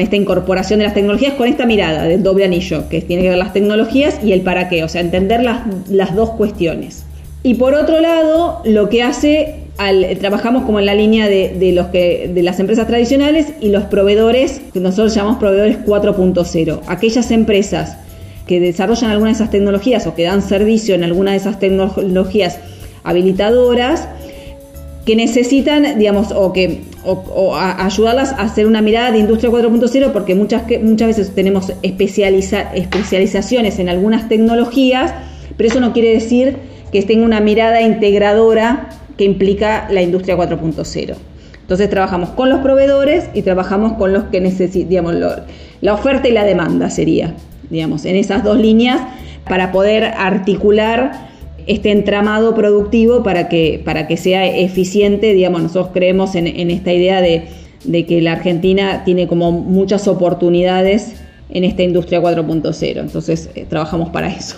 esta 0.00 0.16
incorporación 0.16 0.78
de 0.78 0.86
las 0.86 0.94
tecnologías, 0.94 1.34
con 1.34 1.48
esta 1.48 1.66
mirada 1.66 2.04
del 2.04 2.22
doble 2.22 2.46
anillo, 2.46 2.88
que 2.88 3.02
tiene 3.02 3.22
que 3.22 3.28
ver 3.28 3.38
las 3.38 3.52
tecnologías 3.52 4.20
y 4.24 4.32
el 4.32 4.40
para 4.40 4.68
qué, 4.68 4.82
o 4.84 4.88
sea, 4.88 5.02
entender 5.02 5.42
las, 5.42 5.60
las 5.88 6.16
dos 6.16 6.30
cuestiones. 6.30 7.04
Y 7.42 7.54
por 7.54 7.74
otro 7.74 8.00
lado, 8.00 8.62
lo 8.64 8.88
que 8.88 9.02
hace, 9.02 9.56
trabajamos 10.20 10.64
como 10.64 10.80
en 10.80 10.86
la 10.86 10.94
línea 10.94 11.28
de, 11.28 11.72
los 11.72 11.86
que, 11.88 12.30
de 12.32 12.42
las 12.42 12.58
empresas 12.58 12.86
tradicionales 12.86 13.52
y 13.60 13.68
los 13.68 13.84
proveedores, 13.84 14.62
que 14.72 14.80
nosotros 14.80 15.14
llamamos 15.14 15.38
proveedores 15.38 15.78
4.0, 15.84 16.80
aquellas 16.86 17.30
empresas 17.30 17.98
que 18.46 18.60
desarrollan 18.60 19.10
alguna 19.10 19.28
de 19.28 19.34
esas 19.34 19.50
tecnologías 19.50 20.06
o 20.06 20.14
que 20.14 20.24
dan 20.24 20.42
servicio 20.42 20.94
en 20.94 21.04
alguna 21.04 21.32
de 21.32 21.36
esas 21.36 21.58
tecnologías 21.60 22.58
habilitadoras, 23.04 24.08
que 25.08 25.16
necesitan, 25.16 25.98
digamos, 25.98 26.32
o 26.32 26.52
que 26.52 26.82
ayudarlas 27.78 28.32
a 28.32 28.42
hacer 28.42 28.66
una 28.66 28.82
mirada 28.82 29.10
de 29.10 29.20
industria 29.20 29.50
4.0 29.50 30.12
porque 30.12 30.34
muchas, 30.34 30.64
muchas 30.82 31.08
veces 31.08 31.34
tenemos 31.34 31.72
especializa, 31.80 32.74
especializaciones 32.74 33.78
en 33.78 33.88
algunas 33.88 34.28
tecnologías, 34.28 35.14
pero 35.56 35.70
eso 35.70 35.80
no 35.80 35.94
quiere 35.94 36.12
decir 36.12 36.58
que 36.92 37.00
tenga 37.00 37.24
una 37.24 37.40
mirada 37.40 37.80
integradora 37.80 38.90
que 39.16 39.24
implica 39.24 39.88
la 39.90 40.02
industria 40.02 40.36
4.0. 40.36 41.14
Entonces 41.62 41.88
trabajamos 41.88 42.28
con 42.28 42.50
los 42.50 42.60
proveedores 42.60 43.30
y 43.32 43.40
trabajamos 43.40 43.94
con 43.94 44.12
los 44.12 44.24
que 44.24 44.42
necesitan, 44.42 44.90
digamos, 44.90 45.14
la 45.80 45.94
oferta 45.94 46.28
y 46.28 46.32
la 46.32 46.44
demanda 46.44 46.90
sería, 46.90 47.32
digamos, 47.70 48.04
en 48.04 48.16
esas 48.16 48.44
dos 48.44 48.58
líneas 48.58 49.00
para 49.48 49.72
poder 49.72 50.04
articular 50.04 51.27
este 51.68 51.92
entramado 51.92 52.54
productivo 52.54 53.22
para 53.22 53.48
que, 53.48 53.80
para 53.84 54.08
que 54.08 54.16
sea 54.16 54.46
eficiente. 54.46 55.34
Digamos, 55.34 55.62
nosotros 55.62 55.90
creemos 55.92 56.34
en, 56.34 56.46
esta 56.70 56.92
idea 56.92 57.20
de, 57.20 57.46
que 58.06 58.20
la 58.22 58.32
Argentina 58.32 59.04
tiene 59.04 59.28
como 59.28 59.52
muchas 59.52 60.08
oportunidades 60.08 61.12
en 61.50 61.64
esta 61.64 61.82
industria 61.82 62.22
4.0. 62.22 63.00
Entonces, 63.00 63.50
eh, 63.54 63.66
trabajamos 63.68 64.08
para 64.08 64.28
eso. 64.28 64.56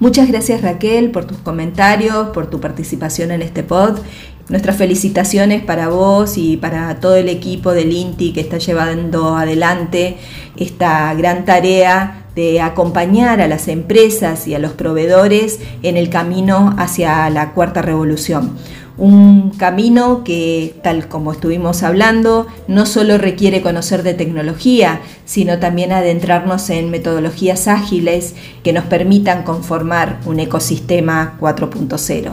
Muchas 0.00 0.28
gracias 0.28 0.62
Raquel 0.62 1.12
por 1.12 1.26
tus 1.26 1.38
comentarios, 1.38 2.30
por 2.30 2.50
tu 2.50 2.60
participación 2.60 3.30
en 3.30 3.40
este 3.40 3.62
pod. 3.62 4.00
Nuestras 4.48 4.76
felicitaciones 4.76 5.62
para 5.62 5.88
vos 5.88 6.36
y 6.36 6.56
para 6.56 6.98
todo 6.98 7.14
el 7.14 7.28
equipo 7.28 7.70
del 7.70 7.92
INTI 7.92 8.32
que 8.32 8.40
está 8.40 8.58
llevando 8.58 9.36
adelante 9.36 10.16
esta 10.56 11.14
gran 11.14 11.44
tarea 11.44 12.21
de 12.34 12.60
acompañar 12.60 13.40
a 13.40 13.48
las 13.48 13.68
empresas 13.68 14.46
y 14.46 14.54
a 14.54 14.58
los 14.58 14.72
proveedores 14.72 15.60
en 15.82 15.96
el 15.96 16.08
camino 16.08 16.74
hacia 16.78 17.28
la 17.30 17.52
cuarta 17.52 17.82
revolución. 17.82 18.56
Un 18.98 19.50
camino 19.50 20.22
que, 20.22 20.74
tal 20.82 21.08
como 21.08 21.32
estuvimos 21.32 21.82
hablando, 21.82 22.46
no 22.68 22.84
solo 22.84 23.16
requiere 23.16 23.62
conocer 23.62 24.02
de 24.02 24.12
tecnología, 24.12 25.00
sino 25.24 25.58
también 25.58 25.92
adentrarnos 25.92 26.68
en 26.68 26.90
metodologías 26.90 27.68
ágiles 27.68 28.34
que 28.62 28.74
nos 28.74 28.84
permitan 28.84 29.44
conformar 29.44 30.20
un 30.26 30.40
ecosistema 30.40 31.38
4.0. 31.40 32.32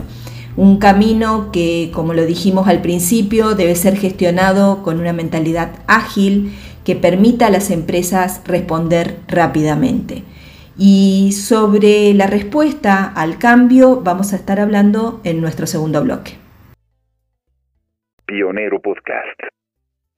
Un 0.56 0.76
camino 0.78 1.50
que, 1.50 1.90
como 1.94 2.12
lo 2.12 2.26
dijimos 2.26 2.68
al 2.68 2.82
principio, 2.82 3.54
debe 3.54 3.74
ser 3.74 3.96
gestionado 3.96 4.82
con 4.82 5.00
una 5.00 5.14
mentalidad 5.14 5.70
ágil 5.86 6.52
que 6.90 6.96
permita 6.96 7.46
a 7.46 7.50
las 7.50 7.70
empresas 7.70 8.42
responder 8.48 9.14
rápidamente. 9.28 10.24
Y 10.76 11.30
sobre 11.30 12.12
la 12.14 12.26
respuesta 12.26 13.12
al 13.14 13.38
cambio 13.38 14.00
vamos 14.00 14.32
a 14.32 14.36
estar 14.36 14.58
hablando 14.58 15.20
en 15.22 15.40
nuestro 15.40 15.68
segundo 15.68 16.02
bloque. 16.02 16.32
Pionero 18.26 18.80
Podcast. 18.80 19.38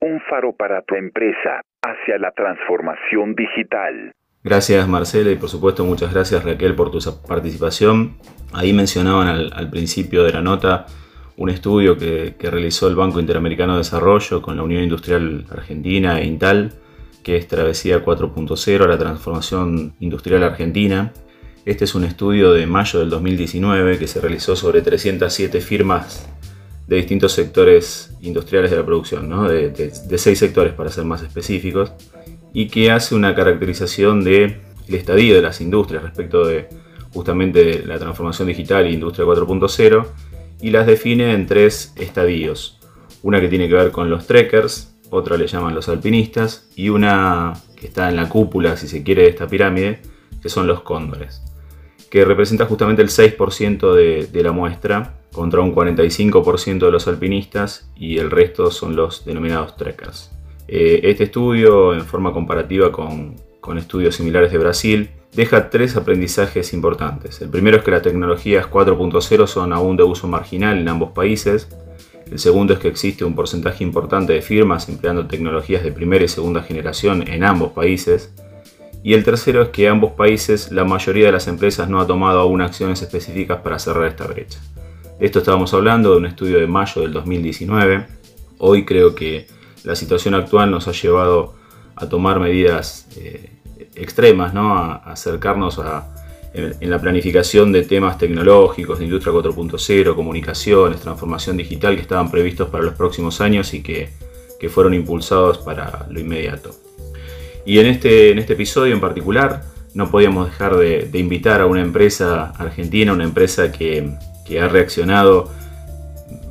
Un 0.01 0.19
faro 0.31 0.55
para 0.55 0.81
tu 0.81 0.95
empresa 0.95 1.61
hacia 1.83 2.17
la 2.17 2.31
transformación 2.31 3.35
digital. 3.35 4.13
Gracias 4.43 4.89
Marcela 4.89 5.31
y 5.31 5.37
por 5.37 5.51
supuesto 5.51 5.85
muchas 5.85 6.15
gracias 6.15 6.43
Raquel 6.43 6.75
por 6.75 6.91
tu 6.91 7.01
participación. 7.29 8.17
Ahí 8.55 8.73
mencionaban 8.73 9.29
al 9.29 9.69
principio 9.69 10.25
de 10.25 10.33
la 10.33 10.41
nota 10.41 10.87
un 11.37 11.51
estudio 11.51 11.97
que, 11.97 12.35
realizó 12.41 12.89
el 12.89 12.97
Banco 12.97 13.21
Interamericano 13.21 13.73
de 13.73 13.79
Desarrollo 13.79 14.43
con 14.43 14.57
la 14.57 14.63
Unión 14.63 14.83
Industrial 14.83 15.47
Argentina 15.51 16.21
e 16.21 16.27
Intal, 16.27 16.75
que 17.23 17.37
es 17.37 17.49
Travesía 17.49 18.05
4.0 18.05 18.83
a 18.83 18.89
la 18.89 18.99
transformación 18.99 19.95
industrial 20.01 20.43
argentina. 20.43 21.13
Este 21.65 21.85
es 21.85 21.95
un 21.95 22.05
estudio 22.05 22.53
de 22.53 22.67
mayo 22.67 22.99
del 22.99 23.11
2019 23.11 23.99
que 23.99 24.09
se 24.09 24.21
realizó 24.21 24.57
sobre 24.57 24.83
307 24.83 25.61
firmas 25.61 26.29
de 26.87 26.97
distintos 26.97 27.33
sectores 27.33 28.15
industriales 28.21 28.71
de 28.71 28.77
la 28.77 28.85
producción, 28.85 29.31
de, 29.49 29.71
de, 29.71 30.19
seis 30.19 30.39
sectores 30.39 30.73
para 30.75 30.91
ser 30.91 31.05
más 31.05 31.23
específicos, 31.23 31.93
y 32.53 32.67
que 32.69 32.91
hace 32.91 33.15
una 33.15 33.35
caracterización 33.35 34.25
del 34.25 34.61
estadio 34.89 35.37
de 35.37 35.43
las 35.43 35.61
industrias 35.61 36.03
respecto 36.03 36.45
de 36.45 36.69
justamente 37.15 37.85
la 37.87 37.99
transformación 37.99 38.49
digital 38.49 38.85
e 38.87 38.93
industria 38.93 39.25
4.0 39.25 40.07
y 40.63 40.71
las 40.71 40.87
define 40.87 41.35
en 41.35 41.47
tres 41.47 41.93
estadios. 41.97 42.79
Una 43.23 43.41
que 43.41 43.49
tiene 43.49 43.69
que 43.69 43.75
ver 43.75 43.91
con 43.91 44.09
los 44.09 44.27
trekkers, 44.27 44.95
otra 45.11 45.37
le 45.37 45.47
llaman 45.47 45.75
los 45.75 45.89
alpinistas 45.89 46.71
y 46.75 46.89
una 46.89 47.53
que 47.77 47.89
está 47.89 48.09
en 48.09 48.17
la 48.17 48.29
cúpula, 48.29 48.77
si 48.77 48.89
se 48.89 49.03
quiere, 49.03 49.23
de 49.23 49.29
esta 49.29 49.49
pirámide, 49.49 50.01
que 50.41 50.49
son 50.49 50.67
los 50.67 50.83
cóndores, 50.83 51.43
que 52.11 52.25
representa 52.25 52.65
justamente 52.65 53.03
el 53.03 53.09
6% 53.09 53.93
de, 53.95 54.43
la 54.43 54.53
muestra 54.53 55.19
contra 55.33 55.61
un 55.61 55.75
45% 55.75 56.79
de 56.79 56.93
los 56.93 57.09
alpinistas 57.09 57.91
y 57.97 58.19
el 58.19 58.31
resto 58.31 58.71
son 58.71 58.97
los 58.97 59.25
denominados 59.25 59.77
trekkers. 59.77 60.31
Eh, 60.69 61.01
este 61.05 61.25
estudio, 61.25 61.93
en 61.93 62.07
forma 62.07 62.33
comparativa 62.33 62.93
con, 62.93 63.37
con 63.63 63.79
estudios 63.79 64.17
similares 64.17 64.51
de 64.51 64.59
Brasil, 64.59 65.11
deja 65.35 65.71
tres 65.71 65.97
aprendizajes 65.97 66.75
importantes. 66.75 67.41
El 67.41 67.49
primero 67.49 67.79
es 67.79 67.85
que 67.85 67.93
las 67.93 68.03
tecnologías 68.03 68.67
4.0 68.69 69.47
son 69.47 69.73
aún 69.73 69.97
de 69.97 70.03
uso 70.03 70.27
marginal 70.27 70.79
en 70.79 70.89
ambos 70.89 71.13
países. 71.13 71.69
El 72.31 72.41
segundo 72.41 72.75
es 72.75 72.81
que 72.81 72.89
existe 72.89 73.25
un 73.25 73.37
porcentaje 73.37 73.85
importante 73.85 74.33
de 74.33 74.43
firmas 74.43 74.89
empleando 74.89 75.29
tecnologías 75.29 75.85
de 75.85 75.93
primera 75.93 76.25
y 76.25 76.29
segunda 76.29 76.63
generación 76.63 77.27
en 77.27 77.45
ambos 77.45 77.71
países. 77.71 78.35
Y 79.05 79.15
el 79.15 79.23
tercero 79.23 79.63
es 79.63 79.69
que 79.69 79.89
ambos 79.89 80.13
países, 80.13 80.73
la 80.73 80.85
mayoría 80.85 81.27
de 81.27 81.33
las 81.33 81.47
empresas 81.47 81.89
no 81.89 82.01
ha 82.01 82.07
tomado 82.07 82.41
aún 82.41 82.63
acciones 82.63 83.01
específicas 83.01 83.61
para 83.61 83.79
cerrar 83.79 84.09
esta 84.09 84.27
brecha. 84.27 84.59
esto 85.21 85.39
estábamos 85.39 85.73
hablando 85.73 86.11
de 86.11 86.17
un 86.17 86.27
estudio 86.27 86.59
de 86.59 86.67
mayo 86.67 87.03
del 87.03 87.13
2019. 87.13 88.07
Hoy 88.59 88.85
creo 88.85 89.15
que 89.15 89.47
la 89.85 89.95
situación 89.95 90.35
actual 90.35 90.73
nos 90.73 90.89
ha 90.89 90.93
llevado 90.93 91.62
a 91.97 92.09
tomar 92.09 92.41
medidas 92.41 93.07
eh, 93.17 93.51
extremas, 93.95 94.55
¿no? 94.55 94.75
a, 94.75 94.97
acercarnos 94.97 95.79
a, 95.79 96.09
en, 96.55 96.91
la 96.91 97.01
planificación 97.01 97.73
de 97.73 97.83
temas 97.83 98.19
tecnológicos, 98.19 98.99
de 98.99 99.07
industria 99.07 99.33
4.0, 99.33 100.15
comunicaciones, 100.15 101.01
transformación 101.01 101.57
digital 101.57 101.95
que 101.95 102.03
estaban 102.03 102.31
previstos 102.31 102.69
para 102.69 102.85
los 102.85 102.95
próximos 102.95 103.41
años 103.41 103.73
y 103.75 103.83
que, 103.83 104.11
que 104.61 104.69
fueron 104.69 104.95
impulsados 104.95 105.59
para 105.59 106.07
lo 106.11 106.21
inmediato. 106.21 106.71
Y 107.65 107.79
en 107.79 107.87
este, 107.87 108.33
en 108.33 108.39
este 108.39 108.55
episodio 108.55 108.93
en 108.93 109.01
particular 109.01 109.63
no 109.95 110.11
podíamos 110.11 110.47
dejar 110.47 110.77
de, 110.77 111.11
invitar 111.15 111.61
a 111.61 111.67
una 111.67 111.83
empresa 111.83 112.53
argentina, 112.59 113.13
una 113.13 113.25
empresa 113.25 113.71
que, 113.71 114.13
ha 114.61 114.69
reaccionado 114.69 115.49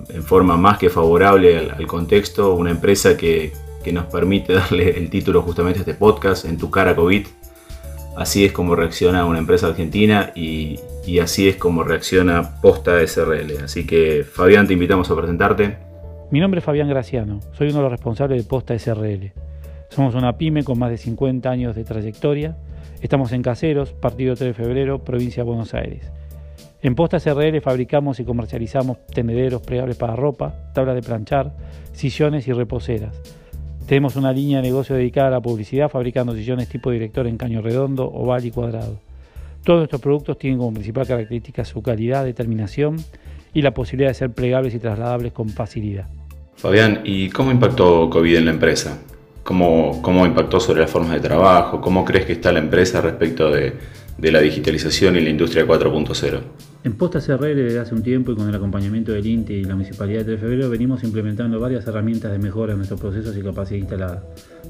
en 0.10 0.24
forma 0.24 0.58
más 0.58 0.80
que 0.80 0.90
favorable 0.90 1.70
al, 1.70 1.86
contexto, 1.86 2.56
una 2.56 2.72
empresa 2.72 3.16
que, 3.16 3.54
nos 3.92 4.06
permite 4.06 4.54
darle 4.62 4.98
el 4.98 5.10
título 5.10 5.42
justamente 5.42 5.80
a 5.80 5.82
este 5.82 5.94
podcast, 5.94 6.46
En 6.46 6.58
tu 6.58 6.70
cara 6.70 6.96
COVID. 6.96 7.26
Así 8.16 8.46
es 8.46 8.52
como 8.52 8.76
reacciona 8.76 9.26
una 9.26 9.40
empresa 9.40 9.68
argentina 9.68 10.32
y, 10.36 10.80
así 11.22 11.48
es 11.48 11.56
como 11.56 11.84
reacciona 11.84 12.62
Posta 12.62 13.00
SRL. 13.06 13.64
Así 13.64 13.88
que 13.88 14.24
Fabián, 14.24 14.68
te 14.68 14.74
invitamos 14.74 15.10
a 15.10 15.16
presentarte. 15.16 15.78
Mi 16.30 16.40
nombre 16.40 16.60
es 16.60 16.66
Fabián 16.66 16.90
Graciano, 16.90 17.40
soy 17.54 17.70
uno 17.70 17.78
de 17.78 17.84
los 17.84 17.92
responsables 17.92 18.44
de 18.44 18.48
Posta 18.48 18.78
SRL. 18.78 19.32
Somos 19.90 20.16
una 20.16 20.38
pyme 20.38 20.64
con 20.64 20.78
más 20.78 20.90
de 20.90 20.98
50 20.98 21.50
años 21.50 21.76
de 21.76 21.84
trayectoria. 21.84 22.58
Estamos 23.02 23.32
en 23.32 23.42
Caseros, 23.42 23.94
Partido 23.94 24.36
3 24.36 24.56
de 24.56 24.64
Febrero, 24.64 25.00
Provincia 25.00 25.44
de 25.44 25.50
Buenos 25.50 25.74
Aires. 25.74 26.12
En 26.84 26.96
Posta 26.96 27.20
CRL 27.20 27.62
fabricamos 27.62 28.20
y 28.20 28.26
comercializamos 28.26 29.06
tenederos 29.06 29.62
plegables 29.62 29.98
para 29.98 30.16
ropa, 30.16 30.72
tablas 30.74 30.96
de 30.96 31.04
planchar, 31.04 31.54
sillones 31.94 32.48
y 32.48 32.54
reposeras. 32.54 33.22
Tenemos 33.88 34.16
una 34.16 34.32
línea 34.32 34.58
de 34.58 34.64
negocio 34.64 34.96
dedicada 34.96 35.28
a 35.28 35.32
la 35.32 35.42
publicidad, 35.42 35.90
fabricando 35.90 36.34
sillones 36.34 36.70
tipo 36.70 36.92
director 36.92 37.28
en 37.28 37.38
caño 37.38 37.62
redondo, 37.62 38.06
oval 38.06 38.46
y 38.46 38.52
cuadrado. 38.52 38.98
Todos 39.64 39.80
nuestros 39.80 40.02
productos 40.02 40.38
tienen 40.38 40.60
como 40.60 40.74
principal 40.74 41.06
característica 41.06 41.66
su 41.66 41.82
calidad, 41.82 42.26
determinación 42.26 42.98
y 43.54 43.62
la 43.62 43.74
posibilidad 43.74 44.10
de 44.10 44.16
ser 44.16 44.32
plegables 44.32 44.74
y 44.74 44.80
trasladables 44.80 45.34
con 45.34 45.50
facilidad. 45.50 46.08
Fabián, 46.56 47.02
¿y 47.04 47.30
cómo 47.30 47.52
impactó 47.52 48.10
COVID 48.10 48.38
en 48.38 48.46
la 48.46 48.52
empresa? 48.52 49.00
¿Cómo, 49.44 50.02
¿Cómo 50.02 50.26
impactó 50.26 50.60
sobre 50.60 50.82
las 50.82 50.92
formas 50.92 51.14
de 51.14 51.20
trabajo? 51.20 51.82
¿Cómo 51.82 52.06
crees 52.06 52.26
que 52.26 52.34
está 52.34 52.52
la 52.52 52.60
empresa 52.60 53.02
respecto 53.02 53.50
de, 53.50 53.74
la 54.20 54.40
digitalización 54.40 55.16
y 55.16 55.22
la 55.22 55.30
industria 55.30 55.66
4.0? 55.66 56.42
En 56.84 56.94
Posta 56.94 57.20
CRL 57.20 57.56
desde 57.56 57.78
hace 57.78 57.94
un 57.94 58.02
tiempo 58.02 58.32
y 58.32 58.36
con 58.36 58.50
el 58.50 58.56
acompañamiento 58.56 59.12
del 59.12 59.28
INTI 59.28 59.54
y 59.54 59.64
la 59.66 59.76
Municipalidad 59.76 60.20
de 60.22 60.26
3 60.26 60.42
de 60.42 60.48
Febrero 60.48 60.70
venimos 60.70 61.04
implementando 61.04 61.60
varias 61.60 61.86
herramientas 61.86 62.32
de 62.32 62.40
mejora 62.40 62.72
en 62.72 62.80
nuestros 62.80 63.00
procesos 63.00 63.38
y 63.38 63.42
capacidad 63.44 63.80
instalada. 63.80 64.24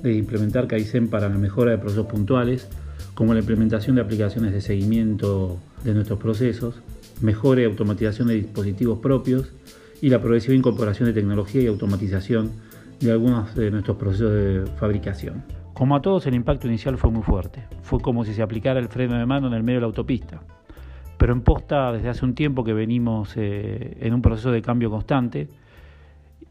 De 0.04 0.14
implementar 0.14 0.68
Kaizen 0.68 1.08
para 1.08 1.30
la 1.30 1.38
mejora 1.38 1.72
de 1.72 1.78
procesos 1.78 2.08
puntuales, 2.08 2.68
como 3.14 3.34
la 3.34 3.40
implementación 3.40 3.96
de 3.96 4.02
aplicaciones 4.02 4.52
de 4.52 4.60
seguimiento 4.60 5.58
de 5.86 5.94
nuestros 5.94 6.20
procesos, 6.20 6.82
mejora 7.22 7.62
y 7.62 7.64
automatización 7.64 8.28
de 8.28 8.34
dispositivos 8.34 9.00
propios 9.00 9.54
y 10.02 10.10
la 10.10 10.20
progresiva 10.20 10.54
incorporación 10.54 11.08
de 11.08 11.14
tecnología 11.14 11.62
y 11.62 11.68
automatización 11.68 12.52
de 13.00 13.10
algunos 13.10 13.56
de 13.56 13.72
nuestros 13.72 13.96
procesos 13.96 14.34
de 14.34 14.66
fabricación. 14.78 15.44
Como 15.74 15.96
a 15.96 16.02
todos, 16.02 16.28
el 16.28 16.36
impacto 16.36 16.68
inicial 16.68 16.98
fue 16.98 17.10
muy 17.10 17.24
fuerte. 17.24 17.64
Fue 17.84 18.02
como 18.02 18.26
si 18.26 18.34
se 18.34 18.42
aplicara 18.42 18.82
el 18.82 18.90
freno 18.90 19.18
de 19.18 19.26
mano 19.26 19.48
en 19.48 19.54
el 19.54 19.64
medio 19.64 19.78
de 19.78 19.82
la 19.82 19.88
autopista. 19.88 20.42
Pero 21.22 21.34
en 21.34 21.42
posta, 21.42 21.92
desde 21.92 22.10
hace 22.10 22.26
un 22.26 22.34
tiempo 22.34 22.64
que 22.64 22.74
venimos 22.74 23.34
eh, 23.38 23.96
en 24.02 24.16
un 24.16 24.24
proceso 24.24 24.52
de 24.52 24.64
cambio 24.64 24.90
constante, 24.90 25.50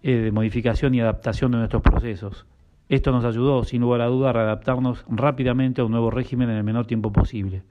eh, 0.04 0.12
de 0.12 0.30
modificación 0.30 0.94
y 0.94 1.00
adaptación 1.00 1.50
de 1.50 1.58
nuestros 1.58 1.82
procesos. 1.82 2.46
Esto 2.88 3.10
nos 3.10 3.24
ayudó, 3.24 3.64
sin 3.64 3.80
lugar 3.80 4.00
a 4.00 4.06
duda, 4.06 4.30
a 4.30 4.32
readaptarnos 4.32 5.04
rápidamente 5.08 5.80
a 5.80 5.84
un 5.84 5.90
nuevo 5.90 6.12
régimen 6.12 6.50
en 6.50 6.56
el 6.56 6.62
menor 6.62 6.86
tiempo 6.86 7.10
posible. 7.10 7.64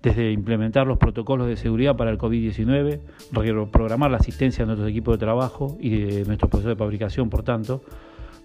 Desde 0.00 0.30
implementar 0.30 0.86
los 0.86 0.96
protocolos 0.96 1.48
de 1.48 1.56
seguridad 1.56 1.96
para 1.96 2.12
el 2.12 2.18
COVID-19, 2.18 3.00
reprogramar 3.32 4.12
la 4.12 4.18
asistencia 4.18 4.62
de 4.62 4.66
nuestros 4.66 4.88
equipos 4.88 5.16
de 5.16 5.18
trabajo 5.18 5.76
y 5.80 6.02
de 6.02 6.24
nuestros 6.24 6.48
procesos 6.52 6.70
de 6.70 6.76
fabricación, 6.76 7.30
por 7.30 7.42
tanto, 7.42 7.82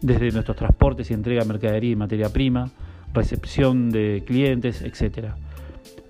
desde 0.01 0.31
nuestros 0.31 0.57
transportes 0.57 1.11
y 1.11 1.13
entrega 1.13 1.43
de 1.43 1.47
mercadería 1.47 1.91
y 1.91 1.95
materia 1.95 2.29
prima, 2.29 2.71
recepción 3.13 3.91
de 3.91 4.23
clientes, 4.25 4.81
etc. 4.81 5.35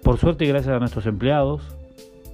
Por 0.03 0.17
suerte, 0.19 0.45
gracias 0.45 0.75
a 0.75 0.79
nuestros 0.79 1.05
empleados, 1.05 1.61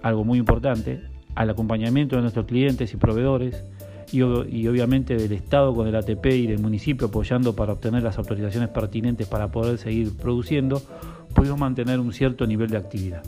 algo 0.02 0.24
muy 0.24 0.40
importante, 0.40 1.02
al 1.36 1.50
acompañamiento 1.50 2.16
de 2.16 2.24
nuestros 2.24 2.46
clientes 2.46 2.92
y 2.94 2.98
proveedores, 2.98 3.64
y, 4.12 4.22
obviamente 4.24 5.16
del 5.16 5.32
Estado 5.34 5.74
con 5.76 5.88
el 5.88 5.96
ATP 5.96 6.26
y 6.26 6.48
del 6.48 6.60
municipio 6.60 7.08
apoyando 7.08 7.56
para 7.56 7.74
obtener 7.74 8.02
las 8.02 8.18
autorizaciones 8.18 8.70
pertinentes 8.70 9.28
para 9.28 9.50
poder 9.50 9.78
seguir 9.78 10.18
produciendo, 10.18 10.82
pudimos 11.36 11.60
mantener 11.60 12.00
un 12.00 12.12
cierto 12.12 12.48
nivel 12.48 12.70
de 12.70 12.78
actividad. 12.78 13.22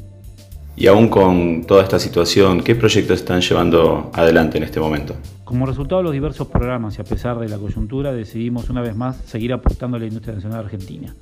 Y 0.75 0.88
aún 0.88 1.10
con 1.10 1.65
toda 1.65 1.84
esta 1.84 1.99
situación, 1.99 2.62
¿qué 2.62 2.73
proyectos 2.75 3.19
están 3.19 3.41
llevando 3.41 4.10
adelante 4.13 4.58
en 4.58 4.63
este 4.63 4.80
momento? 4.80 5.15
Como 5.43 5.65
resultado 5.65 5.99
de 5.99 6.06
los 6.06 6.13
diversos 6.13 6.47
programas 6.47 6.97
y 6.97 7.01
a 7.01 7.04
pesar 7.04 7.38
de 7.38 7.49
la 7.49 7.58
coyuntura, 7.58 8.12
decidimos 8.13 8.69
una 8.69 8.82
vez 8.82 8.95
más 8.95 9.17
seguir 9.17 9.54
apostando 9.54 9.97
a 9.97 9.99
la 9.99 10.08
industria 10.08 10.34
nacional 10.34 10.62
argentina. 10.62 11.13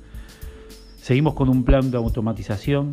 Seguimos 1.00 1.34
con 1.34 1.48
un 1.48 1.64
plan 1.64 1.90
de 1.90 1.96
automatización 1.96 2.90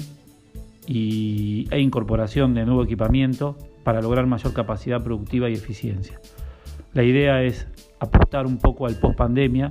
y, 0.87 1.67
e 1.71 1.79
incorporación 1.79 2.53
de 2.53 2.65
nuevo 2.65 2.83
equipamiento 2.83 3.57
para 3.83 4.01
lograr 4.01 4.25
mayor 4.27 4.53
capacidad 4.53 5.03
productiva 5.03 5.49
y 5.49 5.53
eficiencia. 5.53 6.19
La 6.93 7.03
idea 7.03 7.43
es 7.43 7.67
apostar 7.99 8.45
un 8.45 8.57
poco 8.57 8.87
al 8.87 8.95
post 8.95 9.17
pandemia 9.17 9.69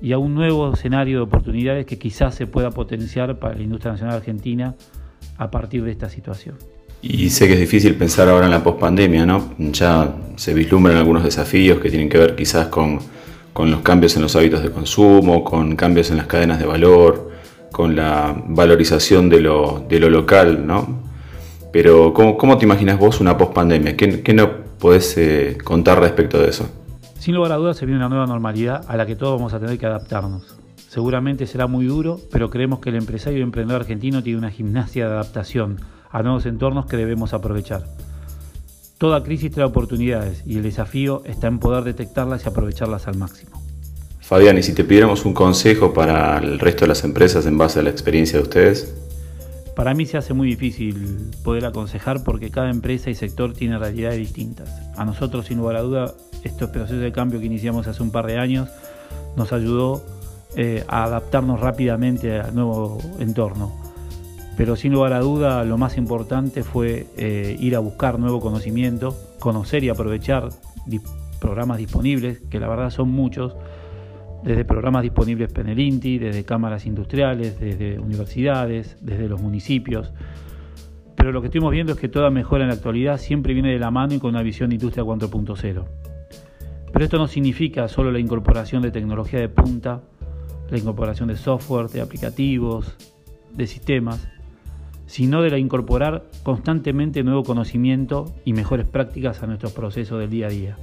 y 0.00 0.12
a 0.12 0.18
un 0.18 0.34
nuevo 0.34 0.72
escenario 0.72 1.18
de 1.18 1.24
oportunidades 1.24 1.84
que 1.84 1.98
quizás 1.98 2.34
se 2.34 2.46
pueda 2.46 2.70
potenciar 2.70 3.38
para 3.38 3.54
la 3.54 3.62
industria 3.62 3.92
nacional 3.92 4.16
argentina 4.16 4.74
a 5.36 5.50
partir 5.50 5.82
de 5.82 5.90
esta 5.90 6.08
situación. 6.08 6.56
Y 7.02 7.28
sé 7.30 7.48
que 7.48 7.54
es 7.54 7.60
difícil 7.60 7.96
pensar 7.96 8.28
ahora 8.28 8.46
en 8.46 8.52
la 8.52 8.62
pospandemia, 8.62 9.26
¿no? 9.26 9.54
Ya 9.58 10.14
se 10.36 10.54
vislumbran 10.54 10.96
algunos 10.96 11.24
desafíos 11.24 11.80
que 11.80 11.90
tienen 11.90 12.08
que 12.08 12.18
ver 12.18 12.34
quizás 12.36 12.68
con, 12.68 13.00
los 13.58 13.80
cambios 13.80 14.16
en 14.16 14.22
los 14.22 14.34
hábitos 14.36 14.62
de 14.62 14.70
consumo, 14.70 15.44
con 15.44 15.76
cambios 15.76 16.10
en 16.10 16.16
las 16.16 16.26
cadenas 16.26 16.58
de 16.58 16.66
valor, 16.66 17.23
con 17.74 17.96
la 17.96 18.40
valorización 18.46 19.28
de 19.28 19.40
lo, 19.40 19.84
local, 19.90 20.64
¿no? 20.64 21.02
Pero 21.72 22.14
¿cómo, 22.14 22.38
¿cómo, 22.38 22.56
te 22.56 22.66
imaginas 22.66 23.00
vos 23.00 23.20
una 23.20 23.36
pospandemia? 23.36 23.96
¿Qué, 23.96 24.22
qué 24.22 24.32
no 24.32 24.48
podés 24.78 25.18
eh, 25.18 25.58
contar 25.64 25.98
respecto 25.98 26.38
de 26.38 26.50
eso? 26.50 26.68
Sin 27.18 27.34
lugar 27.34 27.50
a 27.50 27.56
dudas 27.56 27.76
se 27.76 27.84
viene 27.84 27.98
una 27.98 28.08
nueva 28.08 28.28
normalidad 28.28 28.84
a 28.86 28.96
la 28.96 29.06
que 29.06 29.16
todos 29.16 29.40
vamos 29.40 29.54
a 29.54 29.58
tener 29.58 29.76
que 29.76 29.86
adaptarnos. 29.86 30.56
Seguramente 30.88 31.48
será 31.48 31.66
muy 31.66 31.86
duro, 31.86 32.20
pero 32.30 32.48
creemos 32.48 32.78
que 32.78 32.90
el 32.90 32.94
empresario 32.94 33.40
y 33.40 33.42
emprendedor 33.42 33.80
argentino 33.80 34.22
tiene 34.22 34.38
una 34.38 34.52
gimnasia 34.52 35.08
de 35.08 35.14
adaptación 35.14 35.80
a 36.12 36.22
nuevos 36.22 36.46
entornos 36.46 36.86
que 36.86 36.96
debemos 36.96 37.34
aprovechar. 37.34 37.82
Toda 38.98 39.24
crisis 39.24 39.50
trae 39.50 39.66
oportunidades 39.66 40.44
y 40.46 40.58
el 40.58 40.62
desafío 40.62 41.22
está 41.24 41.48
en 41.48 41.58
poder 41.58 41.82
detectarlas 41.82 42.44
y 42.44 42.48
aprovecharlas 42.48 43.08
al 43.08 43.16
máximo. 43.16 43.63
Fabián, 44.24 44.56
¿y 44.56 44.62
si 44.62 44.72
te 44.72 44.84
pidiéramos 44.84 45.26
un 45.26 45.34
consejo 45.34 45.92
para 45.92 46.38
el 46.38 46.58
resto 46.58 46.86
de 46.86 46.88
las 46.88 47.04
empresas 47.04 47.44
en 47.44 47.58
base 47.58 47.80
a 47.80 47.82
la 47.82 47.90
experiencia 47.90 48.38
de 48.38 48.42
ustedes? 48.42 48.96
Para 49.76 49.92
mí 49.92 50.06
se 50.06 50.16
hace 50.16 50.32
muy 50.32 50.48
difícil 50.48 51.30
poder 51.42 51.66
aconsejar 51.66 52.24
porque 52.24 52.50
cada 52.50 52.70
empresa 52.70 53.10
y 53.10 53.14
sector 53.14 53.52
tiene 53.52 53.78
realidades 53.78 54.18
distintas. 54.18 54.70
A 54.96 55.04
nosotros, 55.04 55.44
sin 55.44 55.58
lugar 55.58 55.76
a 55.76 55.82
duda, 55.82 56.14
estos 56.42 56.70
procesos 56.70 57.02
de 57.02 57.12
cambio 57.12 57.38
que 57.38 57.44
iniciamos 57.44 57.86
hace 57.86 58.02
un 58.02 58.12
par 58.12 58.26
de 58.26 58.38
años 58.38 58.70
nos 59.36 59.52
ayudó 59.52 60.02
eh, 60.56 60.84
a 60.88 61.04
adaptarnos 61.04 61.60
rápidamente 61.60 62.40
al 62.40 62.54
nuevo 62.54 62.98
entorno 63.18 63.84
pero 64.56 64.76
sin 64.76 64.92
lugar 64.92 65.12
a 65.12 65.20
duda 65.20 65.64
lo 65.64 65.78
más 65.78 65.96
importante 65.96 66.62
fue 66.62 67.06
eh, 67.16 67.56
ir 67.58 67.74
a 67.74 67.80
buscar 67.80 68.18
nuevo 68.18 68.40
conocimiento, 68.40 69.16
conocer 69.40 69.82
y 69.82 69.88
aprovechar 69.88 70.48
programas 71.40 71.78
disponibles, 71.78 72.40
que 72.50 72.60
la 72.60 72.68
verdad 72.68 72.90
son 72.90 73.10
muchos, 73.10 73.54
desde 74.44 74.64
programas 74.64 75.02
disponibles 75.02 75.50
en 75.56 75.68
el 75.68 75.80
INTI, 75.80 76.18
desde 76.18 76.44
cámaras 76.44 76.84
industriales, 76.84 77.58
desde 77.58 77.98
universidades, 77.98 78.98
desde 79.00 79.28
los 79.28 79.40
municipios. 79.40 80.12
Pero 81.16 81.32
lo 81.32 81.40
que 81.40 81.46
estamos 81.46 81.72
viendo 81.72 81.94
es 81.94 81.98
que 81.98 82.08
toda 82.08 82.28
mejora 82.30 82.64
en 82.64 82.68
la 82.68 82.74
actualidad 82.74 83.16
siempre 83.16 83.54
viene 83.54 83.72
de 83.72 83.78
la 83.78 83.90
mano 83.90 84.14
y 84.14 84.18
con 84.18 84.30
una 84.30 84.42
visión 84.42 84.68
de 84.68 84.74
industria 84.74 85.02
4.0. 85.02 85.84
Pero 86.92 87.04
esto 87.04 87.16
no 87.16 87.26
significa 87.26 87.88
solo 87.88 88.12
la 88.12 88.18
incorporación 88.18 88.82
de 88.82 88.90
tecnología 88.90 89.40
de 89.40 89.48
punta, 89.48 90.02
la 90.70 90.78
incorporación 90.78 91.28
de 91.28 91.36
software, 91.36 91.88
de 91.88 92.02
aplicativos, 92.02 92.96
de 93.52 93.66
sistemas, 93.66 94.28
sino 95.06 95.40
de 95.42 95.50
la 95.50 95.58
incorporar 95.58 96.26
constantemente 96.42 97.22
nuevo 97.22 97.44
conocimiento 97.44 98.34
y 98.44 98.52
mejores 98.52 98.86
prácticas 98.86 99.42
a 99.42 99.46
nuestros 99.46 99.72
procesos 99.72 100.20
del 100.20 100.30
día 100.30 100.46
a 100.46 100.50
día. 100.50 100.76